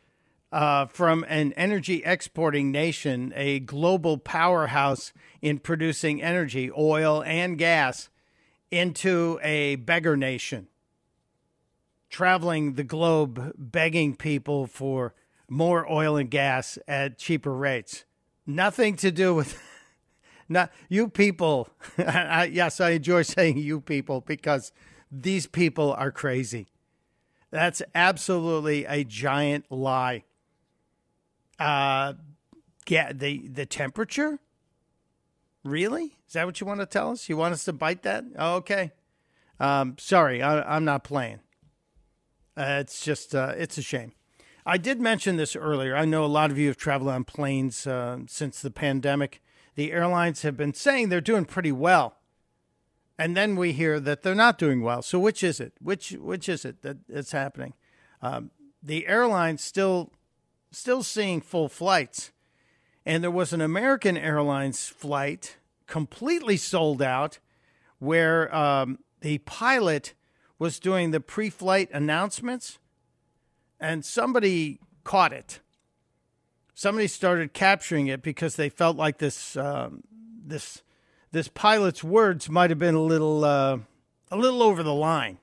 uh, 0.51 0.87
from 0.87 1.25
an 1.29 1.53
energy 1.55 2.03
exporting 2.05 2.73
nation, 2.73 3.33
a 3.37 3.61
global 3.61 4.19
powerhouse 4.19 5.13
in 5.43 5.59
producing 5.59 6.23
energy, 6.23 6.71
oil, 6.77 7.23
and 7.25 7.59
gas, 7.59 8.09
into 8.71 9.39
a 9.43 9.77
beggar 9.77 10.17
nation, 10.17 10.69
traveling 12.11 12.75
the 12.75 12.85
globe 12.85 13.53
begging 13.57 14.15
people 14.15 14.67
for 14.67 15.15
more 15.49 15.91
oil 15.91 16.17
and 16.17 16.31
gas 16.31 16.79
at 16.87 17.19
cheaper 17.19 17.55
rates. 17.55 18.05
Nothing 18.47 18.97
to 18.97 19.11
do 19.11 19.35
with. 19.35 19.59
Not 20.51 20.73
you 20.89 21.09
people. 21.09 21.69
I, 21.99 22.45
yes, 22.45 22.81
I 22.81 22.91
enjoy 22.91 23.23
saying 23.23 23.59
you 23.59 23.81
people 23.81 24.23
because 24.23 24.73
these 25.11 25.47
people 25.47 25.93
are 25.93 26.11
crazy. 26.11 26.69
That's 27.51 27.83
absolutely 27.95 28.85
a 28.87 29.05
giant 29.05 29.71
lie. 29.71 30.25
Uh, 31.59 32.15
yeah, 32.87 33.13
the 33.13 33.49
the 33.49 33.67
temperature. 33.67 34.39
Really? 35.65 36.19
Is 36.27 36.35
that 36.35 36.47
what 36.47 36.61
you 36.61 36.67
want 36.67 36.81
to 36.81 36.87
tell 36.87 37.11
us? 37.11 37.29
You 37.29 37.37
want 37.37 37.53
us 37.53 37.65
to 37.65 37.73
bite 37.73 38.03
that? 38.03 38.25
Oh, 38.39 38.57
okay. 38.57 38.93
Um, 39.61 39.97
sorry, 39.99 40.41
I, 40.41 40.77
am 40.77 40.85
not 40.85 41.05
playing. 41.05 41.41
Uh, 42.57 42.79
it's 42.81 43.05
just 43.05 43.35
uh, 43.35 43.55
it's 43.57 43.79
a 43.79 43.83
shame. 43.83 44.13
I 44.65 44.77
did 44.77 45.01
mention 45.01 45.37
this 45.37 45.57
earlier. 45.57 45.97
I 45.97 46.05
know 46.05 46.25
a 46.25 46.27
lot 46.27 46.51
of 46.51 46.59
you 46.59 46.69
have 46.69 46.77
traveled 46.77 47.11
on 47.11 47.25
planes 47.25 47.87
uh, 47.87 48.19
since 48.27 48.61
the 48.61 48.71
pandemic. 48.71 49.43
The 49.75 49.93
airlines 49.93 50.43
have 50.43 50.57
been 50.57 50.75
saying 50.75 51.09
they're 51.09 51.21
doing 51.21 51.45
pretty 51.45 51.73
well, 51.73 52.17
and 53.19 53.37
then 53.37 53.57
we 53.57 53.73
hear 53.73 54.01
that 54.01 54.23
they're 54.23 54.35
not 54.35 54.59
doing 54.59 54.83
well. 54.83 55.03
So 55.03 55.19
which 55.19 55.43
is 55.43 55.61
it? 55.61 55.73
Which 55.81 56.13
which 56.13 56.49
is 56.49 56.65
it 56.65 56.83
that 56.83 56.99
it's 57.09 57.33
happening? 57.33 57.75
Um, 58.23 58.51
the 58.83 59.07
airlines 59.07 59.63
still 59.63 60.13
still 60.71 61.03
seeing 61.03 61.41
full 61.41 61.69
flights. 61.69 62.33
And 63.07 63.23
there 63.23 63.31
was 63.31 63.53
an 63.53 63.61
American 63.61 64.17
Airlines 64.17 64.87
flight 64.89 65.57
completely 65.87 66.57
sold 66.57 67.01
out 67.01 67.39
where 67.99 68.55
um, 68.55 68.99
the 69.21 69.39
pilot 69.39 70.15
was 70.59 70.79
doing 70.79 71.11
the 71.11 71.21
pre 71.21 71.51
flight 71.51 71.89
announcements 71.93 72.79
and 73.81 74.05
somebody 74.05 74.79
caught 75.05 75.33
it. 75.33 75.61
Somebody 76.75 77.09
started 77.09 77.53
capturing 77.53 78.07
it 78.07 78.23
because 78.23 78.57
they 78.57 78.69
felt 78.69 78.97
like 78.97 79.19
this 79.19 79.57
um, 79.57 80.05
this 80.45 80.83
this 81.33 81.49
pilot's 81.49 82.05
words 82.05 82.49
might 82.49 82.71
have 82.71 82.79
been 82.79 82.95
a 82.95 83.03
little 83.03 83.45
uh, 83.45 83.79
a 84.31 84.37
little 84.37 84.63
over 84.63 84.83
the 84.83 84.95
line. 84.95 85.39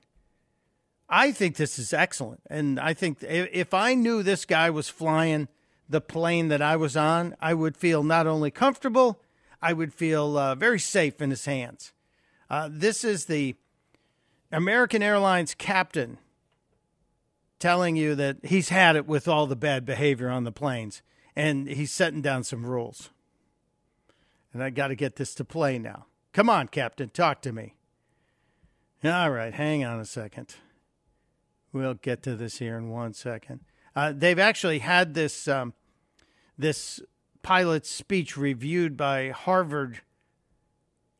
I 1.08 1.32
think 1.32 1.56
this 1.56 1.78
is 1.78 1.92
excellent. 1.92 2.40
And 2.50 2.80
I 2.80 2.94
think 2.94 3.22
if 3.22 3.72
I 3.72 3.94
knew 3.94 4.22
this 4.22 4.44
guy 4.44 4.70
was 4.70 4.88
flying 4.88 5.48
the 5.88 6.00
plane 6.00 6.48
that 6.48 6.62
I 6.62 6.76
was 6.76 6.96
on, 6.96 7.36
I 7.40 7.54
would 7.54 7.76
feel 7.76 8.02
not 8.02 8.26
only 8.26 8.50
comfortable, 8.50 9.20
I 9.62 9.72
would 9.72 9.94
feel 9.94 10.36
uh, 10.36 10.54
very 10.54 10.80
safe 10.80 11.22
in 11.22 11.30
his 11.30 11.44
hands. 11.44 11.92
Uh, 12.50 12.68
this 12.70 13.04
is 13.04 13.26
the 13.26 13.54
American 14.50 15.02
Airlines 15.02 15.54
captain 15.54 16.18
telling 17.58 17.96
you 17.96 18.14
that 18.14 18.44
he's 18.44 18.68
had 18.68 18.96
it 18.96 19.06
with 19.06 19.26
all 19.26 19.46
the 19.46 19.56
bad 19.56 19.84
behavior 19.84 20.28
on 20.28 20.44
the 20.44 20.52
planes 20.52 21.02
and 21.34 21.68
he's 21.68 21.92
setting 21.92 22.22
down 22.22 22.44
some 22.44 22.64
rules. 22.64 23.10
And 24.52 24.62
I 24.62 24.70
got 24.70 24.88
to 24.88 24.94
get 24.94 25.16
this 25.16 25.34
to 25.36 25.44
play 25.44 25.78
now. 25.78 26.06
Come 26.32 26.48
on, 26.48 26.68
Captain, 26.68 27.08
talk 27.08 27.42
to 27.42 27.52
me. 27.52 27.74
All 29.04 29.30
right, 29.30 29.54
hang 29.54 29.84
on 29.84 30.00
a 30.00 30.04
second. 30.04 30.56
We'll 31.76 31.92
get 31.92 32.22
to 32.22 32.36
this 32.36 32.56
here 32.56 32.78
in 32.78 32.88
one 32.88 33.12
second. 33.12 33.60
Uh, 33.94 34.10
they've 34.16 34.38
actually 34.38 34.78
had 34.78 35.12
this 35.12 35.46
um, 35.46 35.74
this 36.56 37.02
pilot's 37.42 37.90
speech 37.90 38.34
reviewed 38.34 38.96
by 38.96 39.28
Harvard 39.28 40.00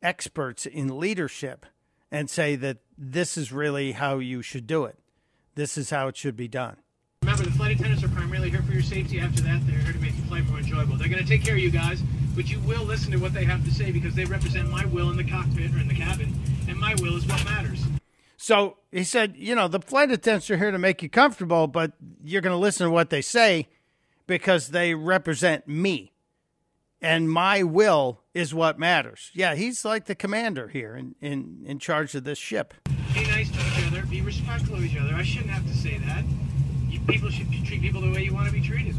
experts 0.02 0.64
in 0.64 0.98
leadership 0.98 1.66
and 2.10 2.30
say 2.30 2.56
that 2.56 2.78
this 2.96 3.36
is 3.36 3.52
really 3.52 3.92
how 3.92 4.16
you 4.16 4.40
should 4.40 4.66
do 4.66 4.86
it. 4.86 4.98
This 5.56 5.76
is 5.76 5.90
how 5.90 6.08
it 6.08 6.16
should 6.16 6.36
be 6.36 6.48
done. 6.48 6.78
Remember, 7.20 7.44
the 7.44 7.50
flight 7.50 7.72
attendants 7.72 8.02
are 8.02 8.08
primarily 8.08 8.48
here 8.48 8.62
for 8.62 8.72
your 8.72 8.82
safety. 8.82 9.20
After 9.20 9.42
that, 9.42 9.60
they're 9.66 9.78
here 9.78 9.92
to 9.92 9.98
make 9.98 10.16
your 10.16 10.24
flight 10.24 10.48
more 10.48 10.58
enjoyable. 10.58 10.96
They're 10.96 11.08
going 11.08 11.22
to 11.22 11.28
take 11.28 11.44
care 11.44 11.54
of 11.54 11.60
you 11.60 11.70
guys, 11.70 12.00
but 12.34 12.48
you 12.48 12.60
will 12.60 12.84
listen 12.84 13.12
to 13.12 13.18
what 13.18 13.34
they 13.34 13.44
have 13.44 13.62
to 13.66 13.70
say 13.70 13.92
because 13.92 14.14
they 14.14 14.24
represent 14.24 14.70
my 14.70 14.86
will 14.86 15.10
in 15.10 15.18
the 15.18 15.24
cockpit 15.24 15.74
or 15.74 15.80
in 15.80 15.88
the 15.88 15.94
cabin, 15.94 16.34
and 16.66 16.78
my 16.78 16.94
will 17.02 17.14
is 17.18 17.26
what 17.26 17.44
matters. 17.44 17.84
So 18.36 18.76
he 18.92 19.04
said, 19.04 19.34
you 19.36 19.54
know, 19.54 19.68
the 19.68 19.80
flight 19.80 20.10
attendants 20.10 20.50
are 20.50 20.58
here 20.58 20.70
to 20.70 20.78
make 20.78 21.02
you 21.02 21.08
comfortable, 21.08 21.66
but 21.66 21.92
you're 22.22 22.42
going 22.42 22.54
to 22.54 22.60
listen 22.60 22.86
to 22.86 22.90
what 22.90 23.10
they 23.10 23.22
say 23.22 23.68
because 24.26 24.68
they 24.68 24.94
represent 24.94 25.66
me. 25.66 26.12
And 27.00 27.30
my 27.30 27.62
will 27.62 28.22
is 28.34 28.54
what 28.54 28.78
matters. 28.78 29.30
Yeah, 29.34 29.54
he's 29.54 29.84
like 29.84 30.06
the 30.06 30.14
commander 30.14 30.68
here 30.68 30.96
in, 30.96 31.14
in, 31.20 31.62
in 31.66 31.78
charge 31.78 32.14
of 32.14 32.24
this 32.24 32.38
ship. 32.38 32.74
Be 33.14 33.24
nice 33.26 33.50
to 33.50 33.58
each 33.58 33.86
other, 33.86 34.06
be 34.06 34.22
respectful 34.22 34.76
of 34.76 34.84
each 34.84 34.96
other. 34.96 35.14
I 35.14 35.22
shouldn't 35.22 35.50
have 35.50 35.66
to 35.66 35.76
say 35.76 35.98
that. 35.98 36.24
You, 36.88 37.00
people 37.00 37.30
should 37.30 37.50
treat 37.64 37.80
people 37.82 38.00
the 38.00 38.10
way 38.10 38.22
you 38.22 38.34
want 38.34 38.46
to 38.48 38.52
be 38.52 38.60
treated. 38.60 38.96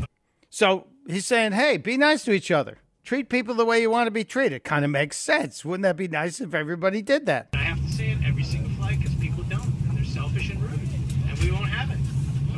So 0.49 0.87
he's 1.07 1.25
saying, 1.25 1.53
hey, 1.53 1.77
be 1.77 1.97
nice 1.97 2.23
to 2.25 2.31
each 2.31 2.51
other. 2.51 2.77
Treat 3.03 3.29
people 3.29 3.55
the 3.55 3.65
way 3.65 3.81
you 3.81 3.89
want 3.89 4.07
to 4.07 4.11
be 4.11 4.23
treated. 4.23 4.63
Kind 4.63 4.83
of 4.83 4.91
makes 4.91 5.17
sense. 5.17 5.63
Wouldn't 5.63 5.83
that 5.83 5.95
be 5.95 6.07
nice 6.07 6.41
if 6.41 6.53
everybody 6.53 7.01
did 7.01 7.25
that? 7.27 7.49
I 7.53 7.57
have 7.57 7.81
to 7.81 7.91
say 7.93 8.09
it 8.09 8.17
every 8.25 8.43
single 8.43 8.69
flight 8.71 8.99
because 8.99 9.15
people 9.15 9.43
don't. 9.45 9.63
And 9.63 9.97
they're 9.97 10.03
selfish 10.03 10.49
and 10.49 10.61
rude. 10.61 10.79
And 11.29 11.39
we 11.39 11.51
won't 11.51 11.69
have 11.69 11.89
it. 11.89 11.99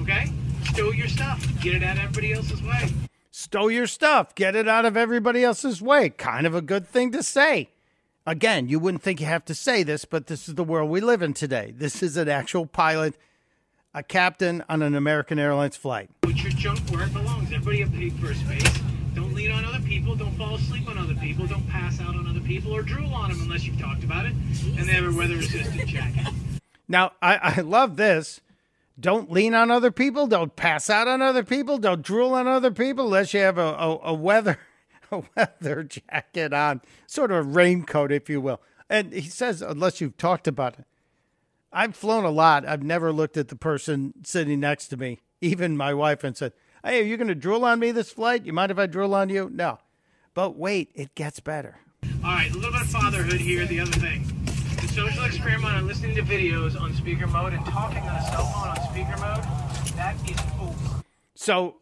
Okay? 0.02 0.34
Stow 0.80 0.92
your 0.92 1.10
stuff. 1.10 1.46
Get 1.60 1.76
it 1.76 1.84
out 1.84 1.98
of 1.98 2.04
everybody 2.04 2.32
else's 2.32 2.64
way. 2.64 2.90
Stow 3.32 3.68
your 3.68 3.86
stuff. 3.86 4.34
Get 4.34 4.56
it 4.56 4.66
out 4.66 4.86
of 4.86 4.96
everybody 4.96 5.44
else's 5.44 5.82
way. 5.82 6.08
Kind 6.08 6.48
of 6.48 6.56
a 6.56 6.62
good 6.62 6.88
thing 6.88 7.12
to 7.12 7.22
say. 7.22 7.68
Again, 8.26 8.70
you 8.70 8.80
wouldn't 8.80 9.04
think 9.04 9.20
you 9.20 9.26
have 9.26 9.44
to 9.46 9.54
say 9.54 9.84
this, 9.84 10.06
but 10.06 10.28
this 10.28 10.48
is 10.48 10.56
the 10.56 10.64
world 10.64 10.90
we 10.90 11.02
live 11.02 11.22
in 11.22 11.34
today. 11.34 11.74
This 11.76 12.02
is 12.02 12.16
an 12.16 12.30
actual 12.30 12.66
pilot, 12.66 13.16
a 13.94 14.04
captain 14.04 14.64
on 14.70 14.82
an 14.82 14.96
American 14.96 15.38
Airlines 15.38 15.76
flight. 15.76 16.12
Put 16.22 16.38
your 16.38 16.54
junk 16.54 16.80
where 16.92 17.04
it 17.04 17.12
belongs. 17.12 17.52
Everybody 17.52 17.82
have 17.82 17.92
paid 17.92 18.14
for 18.14 18.32
a 18.32 18.36
space. 18.36 18.80
Don't 19.16 19.34
lean 19.34 19.52
on 19.52 19.66
other 19.66 19.82
people. 19.82 20.16
Don't 20.16 20.38
fall 20.38 20.56
asleep 20.56 20.88
on 20.88 20.98
other 20.98 21.16
people. 21.16 21.46
Don't 21.46 21.68
pass 21.68 22.00
out 22.00 22.16
on 22.16 22.26
other 22.26 22.40
people 22.40 22.74
or 22.74 22.84
drool 22.84 23.14
on 23.14 23.32
them 23.32 23.42
unless 23.42 23.66
you've 23.66 23.82
talked 23.82 24.06
about 24.06 24.26
it. 24.26 24.32
And 24.32 24.88
they 24.88 24.94
have 24.94 25.14
a 25.14 25.18
weather 25.18 25.36
resistant 25.36 25.90
jacket. 25.90 26.34
Now, 26.88 27.12
I, 27.22 27.36
I 27.58 27.62
love 27.62 27.98
this. 27.98 28.40
Don't 29.00 29.32
lean 29.32 29.54
on 29.54 29.72
other 29.72 29.92
people. 29.92 30.28
Don't 30.28 30.56
pass 30.56 30.90
out 30.90 31.08
on 31.08 31.22
other 31.22 31.44
people. 31.44 31.78
Don't 31.78 32.02
drool 32.02 32.34
on 32.34 32.48
other 32.48 32.72
people 32.72 33.06
unless 33.06 33.34
you 33.34 33.40
have 33.40 33.58
a, 33.58 33.62
a, 33.62 34.00
a 34.06 34.14
weather 34.14 34.60
a 35.12 35.24
weather 35.36 35.84
jacket 35.84 36.54
on, 36.54 36.82
sort 37.08 37.32
of 37.32 37.38
a 37.38 37.42
raincoat, 37.42 38.12
if 38.12 38.30
you 38.30 38.42
will. 38.42 38.62
And 38.90 39.14
he 39.14 39.30
says, 39.30 39.62
unless 39.62 40.02
you've 40.02 40.18
talked 40.18 40.48
about 40.48 40.80
it. 40.80 40.86
I've 41.72 41.96
flown 41.96 42.26
a 42.26 42.32
lot. 42.32 42.68
I've 42.68 42.84
never 42.84 43.12
looked 43.12 43.38
at 43.38 43.50
the 43.50 43.56
person 43.56 44.14
sitting 44.24 44.60
next 44.60 44.88
to 44.88 44.98
me, 44.98 45.20
even 45.40 45.78
my 45.78 45.94
wife, 45.94 46.24
and 46.24 46.36
said, 46.36 46.54
Hey, 46.84 47.02
are 47.02 47.06
you 47.06 47.18
going 47.18 47.28
to 47.28 47.36
drool 47.36 47.66
on 47.66 47.80
me 47.80 47.92
this 47.92 48.12
flight? 48.12 48.46
You 48.46 48.54
mind 48.54 48.72
if 48.72 48.80
I 48.80 48.88
drool 48.88 49.14
on 49.14 49.30
you? 49.30 49.50
No. 49.54 49.80
But 50.34 50.56
wait, 50.56 50.92
it 50.96 51.14
gets 51.14 51.40
better. 51.40 51.80
All 52.24 52.32
right, 52.32 52.50
a 52.50 52.56
little 52.56 52.72
bit 52.72 52.82
of 52.82 52.88
fatherhood 52.90 53.42
here. 53.42 53.66
The 53.66 53.82
other 53.82 53.92
thing, 53.92 54.24
social 54.90 55.24
experiment 55.24 55.76
on 55.76 55.88
listening 55.88 56.16
to 56.16 56.24
videos 56.24 56.80
on 56.80 56.94
speaker 56.94 57.28
mode 57.28 57.54
and 57.54 57.66
talking 57.66 58.02
on 58.04 58.16
a 58.16 58.24
cell 58.24 58.46
phone 58.46 58.70
on 58.70 58.76
speaker 58.90 59.18
mode, 59.18 59.44
that 59.96 60.16
is 60.28 60.40
over. 60.60 61.04
So 61.36 61.76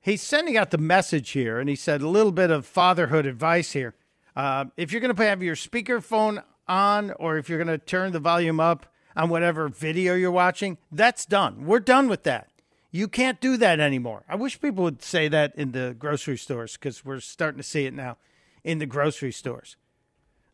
he's 0.00 0.20
sending 0.20 0.56
out 0.56 0.70
the 0.70 0.78
message 0.78 1.30
here, 1.30 1.58
and 1.58 1.68
he 1.68 1.76
said 1.76 2.02
a 2.02 2.08
little 2.08 2.32
bit 2.32 2.50
of 2.50 2.66
fatherhood 2.66 3.26
advice 3.26 3.72
here. 3.72 3.94
Uh, 4.34 4.66
if 4.76 4.90
you're 4.90 5.00
going 5.00 5.14
to 5.14 5.24
have 5.24 5.42
your 5.42 5.54
speakerphone 5.54 6.42
on, 6.66 7.12
or 7.12 7.38
if 7.38 7.48
you're 7.48 7.62
going 7.62 7.68
to 7.68 7.78
turn 7.78 8.12
the 8.12 8.20
volume 8.20 8.58
up 8.58 8.86
on 9.16 9.28
whatever 9.28 9.68
video 9.68 10.14
you're 10.14 10.30
watching, 10.30 10.78
that's 10.90 11.24
done. 11.24 11.64
We're 11.64 11.80
done 11.80 12.08
with 12.08 12.24
that. 12.24 12.48
You 12.90 13.06
can't 13.08 13.40
do 13.40 13.56
that 13.58 13.80
anymore. 13.80 14.24
I 14.28 14.34
wish 14.36 14.60
people 14.60 14.84
would 14.84 15.02
say 15.02 15.28
that 15.28 15.54
in 15.56 15.72
the 15.72 15.94
grocery 15.98 16.38
stores 16.38 16.74
because 16.74 17.04
we're 17.04 17.20
starting 17.20 17.58
to 17.58 17.64
see 17.64 17.86
it 17.86 17.94
now 17.94 18.16
in 18.62 18.78
the 18.78 18.86
grocery 18.86 19.32
stores. 19.32 19.76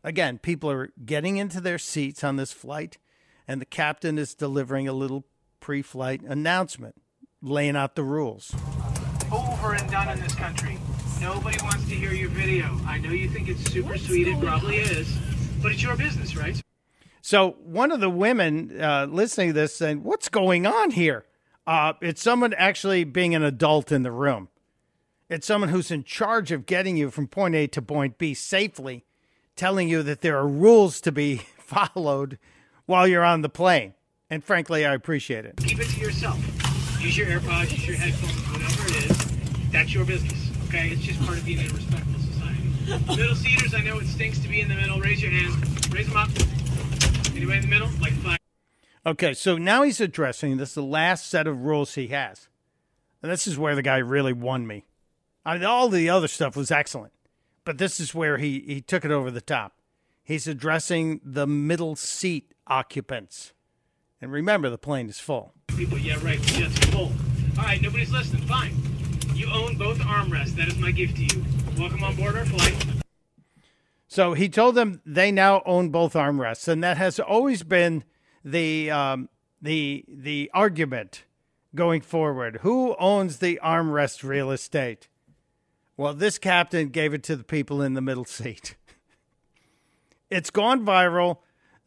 Again, 0.03 0.39
people 0.39 0.71
are 0.71 0.91
getting 1.05 1.37
into 1.37 1.61
their 1.61 1.77
seats 1.77 2.23
on 2.23 2.35
this 2.35 2.51
flight, 2.51 2.97
and 3.47 3.61
the 3.61 3.65
captain 3.65 4.17
is 4.17 4.33
delivering 4.33 4.87
a 4.87 4.93
little 4.93 5.25
pre 5.59 5.81
flight 5.81 6.21
announcement, 6.23 6.95
laying 7.41 7.75
out 7.75 7.95
the 7.95 8.03
rules. 8.03 8.55
Over 9.31 9.75
and 9.75 9.89
done 9.91 10.09
in 10.09 10.19
this 10.19 10.35
country. 10.35 10.77
Nobody 11.21 11.57
wants 11.61 11.87
to 11.87 11.95
hear 11.95 12.13
your 12.13 12.29
video. 12.29 12.79
I 12.87 12.97
know 12.97 13.11
you 13.11 13.29
think 13.29 13.47
it's 13.47 13.71
super 13.71 13.97
sweet. 13.97 14.27
It 14.27 14.39
probably 14.39 14.77
is. 14.77 15.15
But 15.61 15.71
it's 15.73 15.83
your 15.83 15.95
business, 15.95 16.35
right? 16.35 16.59
So, 17.21 17.51
one 17.63 17.91
of 17.91 17.99
the 17.99 18.09
women 18.09 18.81
uh, 18.81 19.05
listening 19.07 19.49
to 19.49 19.53
this 19.53 19.75
saying, 19.75 20.03
What's 20.03 20.29
going 20.29 20.65
on 20.65 20.91
here? 20.91 21.25
Uh, 21.67 21.93
it's 22.01 22.23
someone 22.23 22.55
actually 22.55 23.03
being 23.03 23.35
an 23.35 23.43
adult 23.43 23.91
in 23.91 24.01
the 24.01 24.11
room. 24.11 24.49
It's 25.29 25.45
someone 25.45 25.69
who's 25.69 25.91
in 25.91 26.03
charge 26.03 26.51
of 26.51 26.65
getting 26.65 26.97
you 26.97 27.11
from 27.11 27.27
point 27.27 27.53
A 27.53 27.67
to 27.67 27.81
point 27.83 28.17
B 28.17 28.33
safely, 28.33 29.05
telling 29.61 29.87
you 29.87 30.01
that 30.01 30.21
there 30.21 30.39
are 30.39 30.47
rules 30.47 30.99
to 30.99 31.11
be 31.11 31.35
followed 31.59 32.39
while 32.87 33.07
you're 33.07 33.23
on 33.23 33.43
the 33.43 33.49
plane. 33.49 33.93
And 34.27 34.43
frankly, 34.43 34.87
I 34.87 34.95
appreciate 34.95 35.45
it. 35.45 35.57
Keep 35.57 35.81
it 35.81 35.87
to 35.89 35.99
yourself. 35.99 36.39
Use 36.99 37.15
your 37.15 37.27
AirPods, 37.27 37.71
use 37.71 37.85
your 37.85 37.95
headphones, 37.95 38.41
whatever 38.51 38.87
it 38.87 39.11
is. 39.11 39.71
That's 39.71 39.93
your 39.93 40.03
business, 40.03 40.49
okay? 40.65 40.89
It's 40.89 41.03
just 41.03 41.23
part 41.27 41.37
of 41.37 41.45
being 41.45 41.59
in 41.59 41.69
a 41.69 41.73
respectful 41.75 42.19
society. 42.19 43.15
middle 43.15 43.35
seaters, 43.35 43.75
I 43.75 43.81
know 43.81 43.99
it 43.99 44.07
stinks 44.07 44.39
to 44.39 44.47
be 44.47 44.61
in 44.61 44.67
the 44.67 44.73
middle. 44.73 44.99
Raise 44.99 45.21
your 45.21 45.31
hands. 45.31 45.53
Raise 45.91 46.07
them 46.07 46.17
up. 46.17 46.29
Anybody 47.35 47.57
in 47.57 47.61
the 47.61 47.67
middle? 47.67 47.89
Like 48.01 48.13
five. 48.13 48.39
Okay, 49.05 49.35
so 49.35 49.59
now 49.59 49.83
he's 49.83 50.01
addressing 50.01 50.57
this, 50.57 50.73
the 50.73 50.81
last 50.81 51.29
set 51.29 51.45
of 51.45 51.65
rules 51.65 51.93
he 51.93 52.07
has. 52.07 52.47
And 53.21 53.31
this 53.31 53.45
is 53.45 53.59
where 53.59 53.75
the 53.75 53.83
guy 53.83 53.97
really 53.97 54.33
won 54.33 54.65
me. 54.65 54.85
I 55.45 55.53
mean, 55.53 55.65
all 55.65 55.87
the 55.87 56.09
other 56.09 56.27
stuff 56.27 56.55
was 56.55 56.71
excellent, 56.71 57.13
but 57.63 57.77
this 57.77 57.99
is 57.99 58.15
where 58.15 58.37
he, 58.37 58.63
he 58.67 58.81
took 58.81 59.05
it 59.05 59.11
over 59.11 59.31
the 59.31 59.41
top. 59.41 59.73
He's 60.23 60.47
addressing 60.47 61.19
the 61.23 61.47
middle 61.47 61.95
seat 61.95 62.53
occupants. 62.67 63.53
And 64.21 64.31
remember, 64.31 64.69
the 64.69 64.77
plane 64.77 65.09
is 65.09 65.19
full. 65.19 65.53
People, 65.67 65.97
yeah, 65.97 66.17
right. 66.23 66.39
The 66.41 66.51
jet's 66.51 66.77
full. 66.85 67.11
All 67.57 67.63
right, 67.63 67.81
nobody's 67.81 68.11
listening. 68.11 68.43
Fine. 68.43 68.75
You 69.33 69.51
own 69.51 69.77
both 69.77 69.97
armrests. 69.99 70.55
That 70.55 70.67
is 70.67 70.77
my 70.77 70.91
gift 70.91 71.15
to 71.17 71.23
you. 71.23 71.43
Welcome 71.77 72.03
on 72.03 72.15
board 72.15 72.35
our 72.35 72.45
flight. 72.45 72.75
So 74.07 74.33
he 74.33 74.49
told 74.49 74.75
them 74.75 75.01
they 75.05 75.31
now 75.31 75.63
own 75.65 75.89
both 75.89 76.13
armrests, 76.13 76.67
and 76.67 76.83
that 76.83 76.97
has 76.97 77.19
always 77.19 77.63
been 77.63 78.03
the 78.43 78.91
um, 78.91 79.29
the 79.61 80.05
the 80.07 80.51
argument 80.53 81.23
going 81.73 82.01
forward. 82.01 82.59
Who 82.61 82.95
owns 82.99 83.37
the 83.37 83.59
armrest 83.63 84.23
real 84.23 84.51
estate? 84.51 85.07
Well, 86.01 86.15
this 86.15 86.39
captain 86.39 86.89
gave 86.89 87.13
it 87.13 87.21
to 87.25 87.35
the 87.35 87.43
people 87.43 87.79
in 87.79 87.93
the 87.93 88.01
middle 88.01 88.25
seat. 88.25 88.75
it's 90.31 90.49
gone 90.49 90.83
viral. 90.83 91.37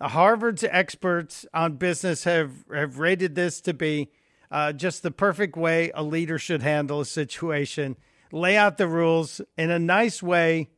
Harvard's 0.00 0.62
experts 0.62 1.44
on 1.53 1.79
business 1.79 2.22
have, 2.22 2.53
have 2.72 3.00
rated 3.00 3.35
this 3.35 3.61
to 3.62 3.74
be 3.74 4.12
uh, 4.53 4.72
just 4.72 5.03
the 5.03 5.11
perfect 5.11 5.57
way 5.57 5.90
a 5.96 6.05
leader 6.05 6.38
should 6.38 6.62
handle 6.62 7.00
a 7.00 7.05
situation. 7.05 7.96
Lay 8.31 8.57
out 8.57 8.79
the 8.79 8.87
rules 8.87 9.40
in 9.59 9.72
a 9.72 9.81
nice 9.81 10.22
way 10.22 10.70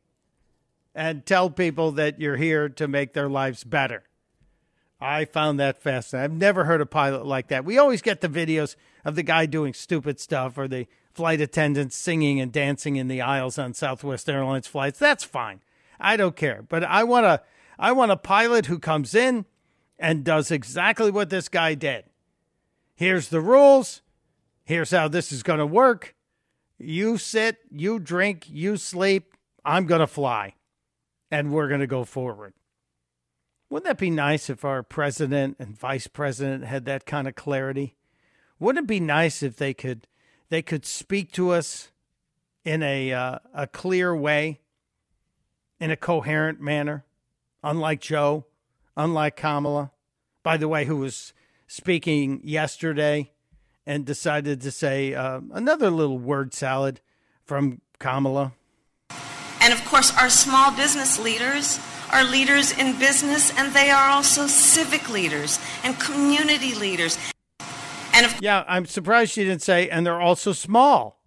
and 0.95 1.23
tell 1.23 1.51
people 1.51 1.91
that 1.91 2.19
you're 2.19 2.37
here 2.37 2.69
to 2.69 2.87
make 2.87 3.13
their 3.13 3.29
lives 3.29 3.63
better. 3.63 4.01
I 4.99 5.25
found 5.25 5.59
that 5.59 5.79
fascinating. 5.79 6.23
I've 6.23 6.39
never 6.39 6.63
heard 6.63 6.81
a 6.81 6.87
pilot 6.87 7.23
like 7.23 7.49
that. 7.49 7.65
We 7.65 7.77
always 7.77 8.01
get 8.01 8.21
the 8.21 8.29
videos 8.29 8.75
of 9.07 9.15
the 9.15 9.23
guy 9.23 9.45
doing 9.45 9.73
stupid 9.73 10.19
stuff 10.19 10.57
or 10.57 10.67
the 10.67 10.85
flight 11.13 11.39
attendants 11.39 11.95
singing 11.95 12.41
and 12.41 12.51
dancing 12.51 12.97
in 12.97 13.07
the 13.07 13.21
aisles 13.21 13.57
on 13.57 13.73
Southwest 13.73 14.29
Airlines 14.29 14.67
flights. 14.67 14.99
That's 14.99 15.23
fine. 15.23 15.61
I 15.97 16.17
don't 16.17 16.35
care. 16.35 16.61
But 16.67 16.83
I 16.83 17.05
want 17.05 17.25
a 17.25 17.41
I 17.79 17.93
want 17.93 18.11
a 18.11 18.17
pilot 18.17 18.65
who 18.65 18.79
comes 18.79 19.15
in 19.15 19.45
and 19.97 20.25
does 20.25 20.51
exactly 20.51 21.09
what 21.09 21.29
this 21.29 21.47
guy 21.47 21.73
did. 21.73 22.03
Here's 22.95 23.29
the 23.29 23.39
rules. 23.39 24.01
Here's 24.65 24.91
how 24.91 25.07
this 25.07 25.31
is 25.31 25.41
going 25.41 25.59
to 25.59 25.65
work. 25.65 26.13
You 26.77 27.17
sit, 27.17 27.59
you 27.71 27.99
drink, 27.99 28.45
you 28.49 28.75
sleep. 28.75 29.35
I'm 29.63 29.85
going 29.85 30.01
to 30.01 30.07
fly. 30.07 30.55
And 31.31 31.53
we're 31.53 31.69
going 31.69 31.79
to 31.79 31.87
go 31.87 32.03
forward. 32.03 32.53
Wouldn't 33.69 33.85
that 33.85 33.97
be 33.97 34.09
nice 34.09 34.49
if 34.49 34.65
our 34.65 34.83
president 34.83 35.55
and 35.59 35.77
vice 35.77 36.07
president 36.07 36.65
had 36.65 36.83
that 36.85 37.05
kind 37.05 37.27
of 37.27 37.35
clarity? 37.35 37.95
Wouldn't 38.59 38.85
it 38.85 38.87
be 38.87 38.99
nice 38.99 39.43
if 39.43 39.57
they 39.57 39.73
could 39.73 40.07
they 40.49 40.61
could 40.61 40.85
speak 40.85 41.31
to 41.33 41.51
us 41.51 41.91
in 42.63 42.81
a 42.83 43.13
uh, 43.13 43.39
a 43.53 43.67
clear 43.67 44.15
way, 44.15 44.59
in 45.79 45.91
a 45.91 45.95
coherent 45.95 46.59
manner, 46.59 47.05
unlike 47.63 48.01
Joe, 48.01 48.45
unlike 48.95 49.35
Kamala, 49.35 49.91
by 50.43 50.57
the 50.57 50.67
way, 50.67 50.85
who 50.85 50.97
was 50.97 51.33
speaking 51.67 52.41
yesterday 52.43 53.31
and 53.85 54.05
decided 54.05 54.61
to 54.61 54.71
say 54.71 55.13
uh, 55.13 55.39
another 55.53 55.89
little 55.89 56.17
word 56.17 56.53
salad 56.53 56.99
from 57.45 57.81
Kamala. 57.99 58.53
And 59.61 59.73
of 59.73 59.83
course, 59.85 60.15
our 60.17 60.29
small 60.29 60.71
business 60.71 61.19
leaders 61.19 61.79
are 62.11 62.23
leaders 62.23 62.77
in 62.77 62.97
business, 62.99 63.51
and 63.57 63.73
they 63.73 63.89
are 63.89 64.09
also 64.09 64.47
civic 64.47 65.09
leaders 65.09 65.59
and 65.83 65.99
community 65.99 66.73
leaders. 66.75 67.17
And 68.17 68.33
yeah, 68.41 68.63
I'm 68.67 68.87
surprised 68.87 69.33
she 69.33 69.43
didn't 69.43 69.61
say, 69.61 69.89
and 69.89 70.03
they're 70.03 70.19
also 70.19 70.51
small. 70.51 71.21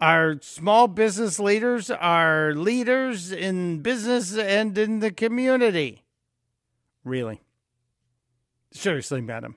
Our 0.00 0.40
small 0.40 0.88
business 0.88 1.38
leaders 1.38 1.90
are 1.90 2.54
leaders 2.54 3.30
in 3.30 3.80
business 3.82 4.34
and 4.34 4.76
in 4.78 5.00
the 5.00 5.10
community. 5.10 6.04
Really? 7.04 7.42
Seriously, 8.72 9.20
madam. 9.20 9.56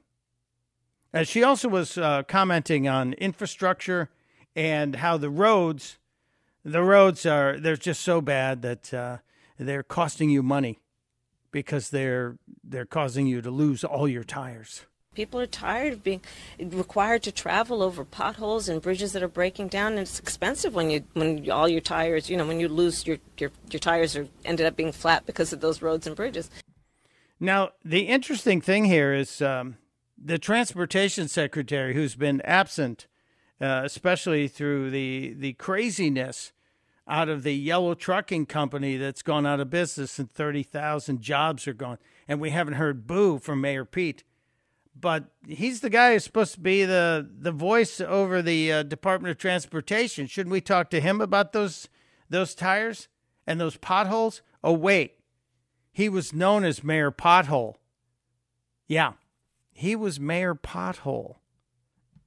And 1.14 1.26
she 1.26 1.44
also 1.44 1.70
was 1.70 1.98
uh, 1.98 2.24
commenting 2.24 2.90
on 2.90 3.14
infrastructure 3.14 4.10
and 4.54 4.98
how 4.98 5.16
the 5.16 5.30
roads, 5.30 5.98
the 6.66 6.84
roads 6.84 7.26
are 7.26 7.58
they're 7.58 7.78
just 7.78 8.02
so 8.02 8.20
bad 8.20 8.64
that 8.64 8.94
uh, 8.94 9.18
they're 9.58 9.82
costing 9.82 10.30
you 10.30 10.44
money 10.44 10.80
because 11.52 11.90
they're 11.90 12.38
they're 12.66 12.86
causing 12.86 13.28
you 13.28 13.42
to 13.42 13.50
lose 13.50 13.86
all 13.86 14.10
your 14.10 14.26
tires. 14.26 14.86
People 15.18 15.40
are 15.40 15.48
tired 15.48 15.94
of 15.94 16.04
being 16.04 16.22
required 16.60 17.24
to 17.24 17.32
travel 17.32 17.82
over 17.82 18.06
potholes 18.06 18.70
and 18.70 18.80
bridges 18.80 19.14
that 19.14 19.24
are 19.24 19.28
breaking 19.28 19.68
down, 19.68 19.94
and 19.94 20.02
it's 20.02 20.20
expensive 20.20 20.76
when 20.76 20.92
you 20.92 21.06
when 21.14 21.50
all 21.50 21.68
your 21.68 21.82
tires, 21.82 22.30
you 22.30 22.38
know, 22.38 22.46
when 22.46 22.60
you 22.60 22.68
lose 22.68 23.08
your 23.08 23.18
your, 23.40 23.50
your 23.72 23.80
tires 23.80 24.16
are 24.16 24.28
ended 24.46 24.68
up 24.68 24.76
being 24.76 24.92
flat 24.92 25.26
because 25.26 25.52
of 25.52 25.60
those 25.60 25.82
roads 25.82 26.06
and 26.06 26.16
bridges. 26.16 26.52
Now, 27.40 27.72
the 27.84 28.02
interesting 28.02 28.62
thing 28.62 28.86
here 28.86 29.12
is 29.12 29.42
um, 29.42 29.78
the 30.24 30.38
transportation 30.38 31.28
secretary, 31.28 31.96
who's 31.96 32.14
been 32.14 32.40
absent, 32.42 33.08
uh, 33.60 33.82
especially 33.86 34.48
through 34.48 34.92
the 34.92 35.34
the 35.34 35.54
craziness 35.54 36.54
out 37.08 37.28
of 37.28 37.42
the 37.42 37.56
yellow 37.56 37.96
trucking 37.96 38.46
company 38.46 38.98
that's 38.98 39.24
gone 39.24 39.48
out 39.48 39.62
of 39.62 39.72
business 39.72 40.20
and 40.20 40.32
30,000 40.32 41.22
jobs 41.22 41.68
are 41.68 41.74
gone. 41.74 41.98
And 42.28 42.40
we 42.40 42.52
haven't 42.52 42.76
heard 42.76 43.08
boo 43.08 43.40
from 43.40 43.62
Mayor 43.62 43.86
Pete 43.86 44.24
but 45.00 45.26
he's 45.48 45.82
the 45.82 45.90
guy 45.90 46.14
who's 46.14 46.24
supposed 46.24 46.54
to 46.56 46.60
be 46.60 46.86
the 46.86 47.28
the 47.40 47.52
voice 47.52 48.02
over 48.02 48.42
the 48.42 48.72
uh, 48.72 48.84
Department 48.84 49.32
of 49.32 49.38
Transportation. 49.38 50.28
Shouldn't 50.28 50.52
we 50.52 50.62
talk 50.62 50.90
to 50.92 51.02
him 51.02 51.22
about 51.22 51.54
those 51.54 51.88
those 52.30 52.56
tires 52.56 53.08
and 53.46 53.60
those 53.60 53.78
potholes? 53.78 54.42
Oh 54.64 54.74
wait, 54.74 55.20
he 55.92 56.10
was 56.10 56.34
known 56.34 56.64
as 56.64 56.84
Mayor 56.84 57.12
Pothole. 57.12 57.76
Yeah, 58.88 59.14
he 59.72 59.96
was 59.96 60.20
Mayor 60.20 60.56
Pothole 60.56 61.36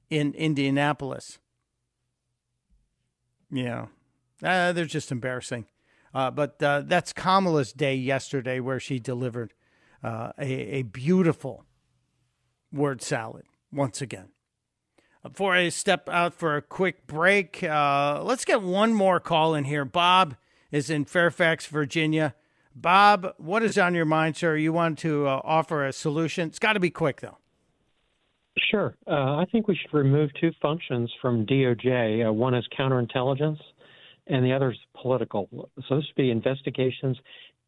in 0.09 0.35
Indianapolis. 0.35 1.39
Yeah, 3.51 3.87
uh, 4.43 4.73
they're 4.73 4.85
just 4.85 5.11
embarrassing. 5.11 5.67
Uh, 6.13 6.31
but 6.31 6.61
uh, 6.63 6.83
that's 6.85 7.13
Kamala's 7.13 7.73
day 7.73 7.95
yesterday, 7.95 8.59
where 8.59 8.81
she 8.81 8.99
delivered 8.99 9.55
uh, 10.03 10.33
a, 10.39 10.79
a 10.79 10.83
beautiful 10.83 11.65
word 12.73 13.03
salad 13.03 13.45
once 13.73 14.01
again. 14.01 14.29
Before 15.23 15.55
I 15.55 15.69
step 15.69 16.09
out 16.09 16.33
for 16.33 16.57
a 16.57 16.63
quick 16.63 17.07
break, 17.07 17.63
uh, 17.63 18.23
let's 18.23 18.45
get 18.45 18.63
one 18.63 18.95
more 18.95 19.21
call 19.21 19.55
in 19.55 19.65
here. 19.65 19.85
Bob 19.85 20.35
is 20.71 20.89
in 20.89 21.05
Fairfax, 21.05 21.67
Virginia. 21.67 22.35
Bob, 22.75 23.35
what 23.37 23.63
is 23.63 23.77
on 23.77 23.95
your 23.95 24.07
mind, 24.07 24.37
sir? 24.37 24.57
You 24.57 24.73
want 24.73 24.99
to 25.01 25.27
uh, 25.27 25.41
offer 25.45 25.85
a 25.85 25.93
solution? 25.93 26.49
It's 26.49 26.59
got 26.59 26.73
to 26.73 26.81
be 26.81 26.91
quick, 26.91 27.21
though. 27.21 27.37
Sure. 28.71 28.97
Uh, 29.07 29.37
I 29.37 29.45
think 29.53 29.69
we 29.69 29.77
should 29.77 29.93
remove 29.93 30.31
two 30.41 30.53
functions 30.63 31.13
from 31.21 31.47
DOJ. 31.47 32.29
Uh, 32.29 32.33
one 32.33 32.55
is 32.55 32.67
counterintelligence, 32.79 33.59
and 34.27 34.45
the 34.45 34.53
other 34.53 34.71
is 34.71 34.79
political. 35.01 35.49
So 35.89 35.97
this 35.97 36.07
would 36.07 36.15
be 36.17 36.31
investigations 36.31 37.19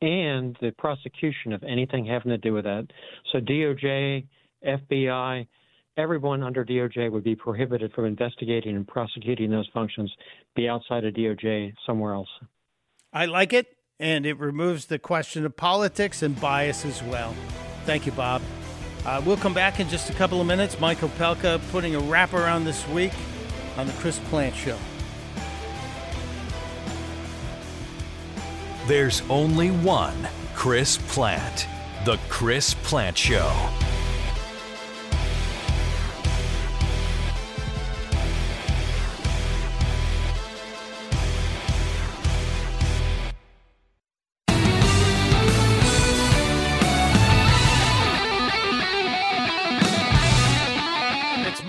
and 0.01 0.57
the 0.61 0.73
prosecution 0.79 1.53
of 1.53 1.63
anything 1.63 2.05
having 2.07 2.31
to 2.31 2.39
do 2.39 2.53
with 2.53 2.65
that. 2.65 2.89
So 3.33 3.39
DOJ 3.39 4.27
FBI, 4.67 5.47
everyone 5.97 6.43
under 6.43 6.65
DOJ 6.65 7.11
would 7.11 7.25
be 7.25 7.35
prohibited 7.35 7.93
from 7.93 8.05
investigating 8.05 8.77
and 8.77 8.87
prosecuting 8.87 9.51
those 9.51 9.69
functions, 9.73 10.13
be 10.55 10.69
outside 10.69 11.05
of 11.05 11.15
DOJ 11.15 11.75
somewhere 11.87 12.15
else. 12.15 12.29
I 13.13 13.27
like 13.27 13.53
it, 13.53 13.67
and 14.01 14.25
it 14.25 14.39
removes 14.39 14.87
the 14.87 14.99
question 14.99 15.45
of 15.45 15.57
politics 15.57 16.23
and 16.23 16.41
bias 16.41 16.85
as 16.85 17.03
well. 17.03 17.35
Thank 17.85 18.07
you, 18.07 18.13
Bob. 18.13 18.43
Uh, 19.05 19.21
we'll 19.25 19.37
come 19.37 19.55
back 19.55 19.81
in 19.81 19.89
just 19.89 20.11
a 20.11 20.15
couple 20.15 20.41
of 20.41 20.47
minutes. 20.47 20.79
Michael 20.79 21.09
Opelka 21.09 21.61
putting 21.71 21.97
a 21.97 22.01
wrap 22.01 22.33
around 22.33 22.65
this 22.65 22.87
week 22.89 23.13
on 23.77 23.87
the 23.87 23.93
Chris 23.95 24.19
Plante 24.31 24.57
Show. 24.57 24.79
There's 28.87 29.23
only 29.29 29.71
one 29.71 30.29
Chris 30.55 30.99
Plante, 31.09 31.67
the 32.05 32.19
Chris 32.29 32.75
Plante 32.75 33.19
Show. 33.19 33.71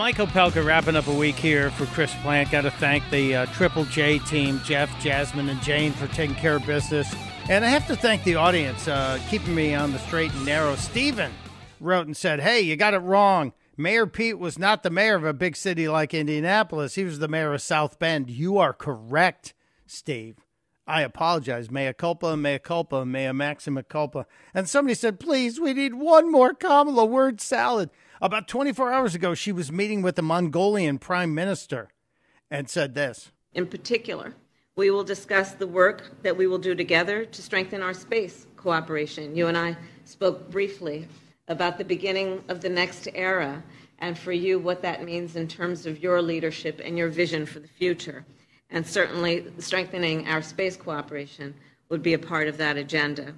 Mike 0.03 0.17
Opelka 0.17 0.65
wrapping 0.65 0.97
up 0.97 1.07
a 1.07 1.13
week 1.13 1.37
here 1.37 1.71
for 1.71 1.85
Chris 1.85 2.13
Plante. 2.15 2.51
Got 2.51 2.63
to 2.63 2.71
thank 2.71 3.09
the 3.09 3.37
uh, 3.37 3.45
Triple 3.53 3.85
J 3.85 4.19
team, 4.19 4.59
Jeff, 4.65 4.91
Jasmine, 5.01 5.47
and 5.47 5.61
Jane 5.61 5.93
for 5.93 6.07
taking 6.07 6.35
care 6.35 6.57
of 6.57 6.65
business. 6.65 7.15
And 7.49 7.63
I 7.63 7.69
have 7.69 7.87
to 7.87 7.95
thank 7.95 8.25
the 8.25 8.35
audience, 8.35 8.85
uh, 8.89 9.17
keeping 9.29 9.55
me 9.55 9.73
on 9.73 9.93
the 9.93 9.99
straight 9.99 10.33
and 10.33 10.45
narrow. 10.45 10.75
Steven 10.75 11.31
wrote 11.79 12.05
and 12.05 12.17
said, 12.17 12.41
Hey, 12.41 12.59
you 12.59 12.75
got 12.75 12.93
it 12.93 12.97
wrong. 12.97 13.53
Mayor 13.77 14.05
Pete 14.05 14.37
was 14.37 14.59
not 14.59 14.83
the 14.83 14.89
mayor 14.89 15.15
of 15.15 15.23
a 15.23 15.31
big 15.31 15.55
city 15.55 15.87
like 15.87 16.13
Indianapolis. 16.13 16.95
He 16.95 17.05
was 17.05 17.19
the 17.19 17.29
mayor 17.29 17.53
of 17.53 17.61
South 17.61 17.97
Bend. 17.97 18.29
You 18.29 18.57
are 18.57 18.73
correct, 18.73 19.53
Steve. 19.87 20.35
I 20.85 21.03
apologize. 21.03 21.71
Mea 21.71 21.93
culpa, 21.93 22.35
mea 22.35 22.59
culpa, 22.59 23.05
mea 23.05 23.31
maxima 23.31 23.83
culpa. 23.83 24.25
And 24.53 24.67
somebody 24.67 24.95
said, 24.95 25.21
please, 25.21 25.61
we 25.61 25.73
need 25.73 25.93
one 25.93 26.29
more 26.29 26.53
Kamala 26.53 27.05
word 27.05 27.39
salad. 27.39 27.89
About 28.23 28.47
24 28.47 28.93
hours 28.93 29.15
ago, 29.15 29.33
she 29.33 29.51
was 29.51 29.69
meeting 29.69 30.01
with 30.01 30.15
the 30.15 30.21
Mongolian 30.21 30.97
prime 30.97 31.35
minister 31.35 31.89
and 32.49 32.69
said 32.69 32.95
this. 32.95 33.33
In 33.53 33.67
particular, 33.67 34.33
we 34.77 34.89
will 34.91 35.03
discuss 35.03 35.51
the 35.51 35.67
work 35.67 36.23
that 36.23 36.37
we 36.37 36.47
will 36.47 36.57
do 36.57 36.73
together 36.73 37.25
to 37.25 37.41
strengthen 37.41 37.81
our 37.81 37.93
space 37.93 38.47
cooperation. 38.55 39.35
You 39.35 39.47
and 39.47 39.57
I 39.57 39.75
spoke 40.05 40.49
briefly 40.49 41.05
about 41.49 41.77
the 41.77 41.83
beginning 41.83 42.41
of 42.47 42.61
the 42.61 42.69
next 42.69 43.09
era 43.13 43.61
and 43.99 44.17
for 44.17 44.31
you 44.31 44.57
what 44.57 44.81
that 44.83 45.03
means 45.03 45.35
in 45.35 45.49
terms 45.49 45.85
of 45.85 46.01
your 46.01 46.21
leadership 46.21 46.79
and 46.81 46.97
your 46.97 47.09
vision 47.09 47.45
for 47.45 47.59
the 47.59 47.67
future. 47.67 48.23
And 48.69 48.87
certainly 48.87 49.47
strengthening 49.59 50.29
our 50.29 50.41
space 50.41 50.77
cooperation 50.77 51.53
would 51.89 52.01
be 52.01 52.13
a 52.13 52.19
part 52.19 52.47
of 52.47 52.57
that 52.57 52.77
agenda. 52.77 53.33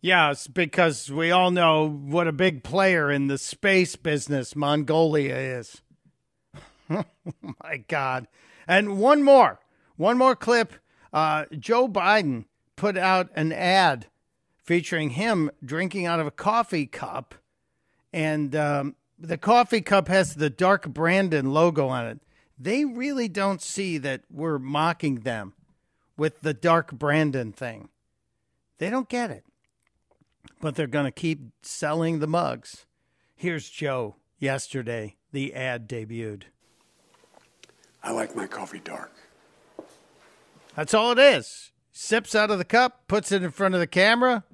Yes, 0.00 0.46
because 0.46 1.10
we 1.10 1.32
all 1.32 1.50
know 1.50 1.88
what 1.88 2.28
a 2.28 2.32
big 2.32 2.62
player 2.62 3.10
in 3.10 3.26
the 3.26 3.38
space 3.38 3.96
business 3.96 4.54
Mongolia 4.54 5.34
is. 5.34 5.82
oh 6.90 7.04
my 7.64 7.78
God. 7.88 8.28
And 8.68 8.98
one 8.98 9.24
more, 9.24 9.58
one 9.96 10.16
more 10.16 10.36
clip. 10.36 10.74
Uh, 11.12 11.46
Joe 11.58 11.88
Biden 11.88 12.44
put 12.76 12.96
out 12.96 13.30
an 13.34 13.52
ad 13.52 14.06
featuring 14.62 15.10
him 15.10 15.50
drinking 15.64 16.06
out 16.06 16.20
of 16.20 16.28
a 16.28 16.32
coffee 16.32 16.86
cup. 16.86 17.34
And 18.12 18.54
um, 18.54 18.94
the 19.18 19.38
coffee 19.38 19.80
cup 19.80 20.06
has 20.06 20.36
the 20.36 20.50
Dark 20.50 20.88
Brandon 20.88 21.52
logo 21.52 21.88
on 21.88 22.06
it. 22.06 22.20
They 22.56 22.84
really 22.84 23.26
don't 23.26 23.60
see 23.60 23.98
that 23.98 24.22
we're 24.30 24.60
mocking 24.60 25.20
them 25.20 25.54
with 26.16 26.40
the 26.42 26.54
Dark 26.54 26.92
Brandon 26.92 27.52
thing. 27.52 27.88
They 28.78 28.90
don't 28.90 29.08
get 29.08 29.32
it 29.32 29.44
but 30.60 30.74
they're 30.74 30.86
going 30.86 31.04
to 31.04 31.10
keep 31.10 31.40
selling 31.62 32.18
the 32.18 32.26
mugs. 32.26 32.86
Here's 33.34 33.68
Joe 33.68 34.16
yesterday. 34.38 35.16
The 35.32 35.54
ad 35.54 35.88
debuted. 35.88 36.44
I 38.02 38.12
like 38.12 38.34
my 38.34 38.46
coffee 38.46 38.80
dark. 38.80 39.12
That's 40.74 40.94
all 40.94 41.12
it 41.12 41.18
is. 41.18 41.72
Sips 41.92 42.34
out 42.34 42.50
of 42.50 42.58
the 42.58 42.64
cup, 42.64 43.08
puts 43.08 43.32
it 43.32 43.42
in 43.42 43.50
front 43.50 43.74
of 43.74 43.80
the 43.80 43.86
camera. 43.86 44.44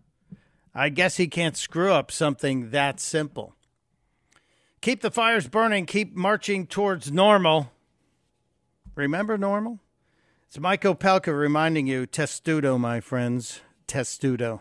I 0.74 0.88
guess 0.88 1.18
he 1.18 1.28
can't 1.28 1.56
screw 1.56 1.92
up 1.92 2.10
something 2.10 2.70
that 2.70 2.98
simple. 2.98 3.54
Keep 4.80 5.02
the 5.02 5.10
fires 5.10 5.46
burning, 5.46 5.86
keep 5.86 6.16
marching 6.16 6.66
towards 6.66 7.12
normal. 7.12 7.70
Remember 8.94 9.38
normal? 9.38 9.80
It's 10.48 10.58
Mike 10.58 10.82
Opelka 10.82 11.38
reminding 11.38 11.86
you, 11.86 12.06
testudo, 12.06 12.78
my 12.78 13.00
friends, 13.00 13.60
testudo. 13.86 14.60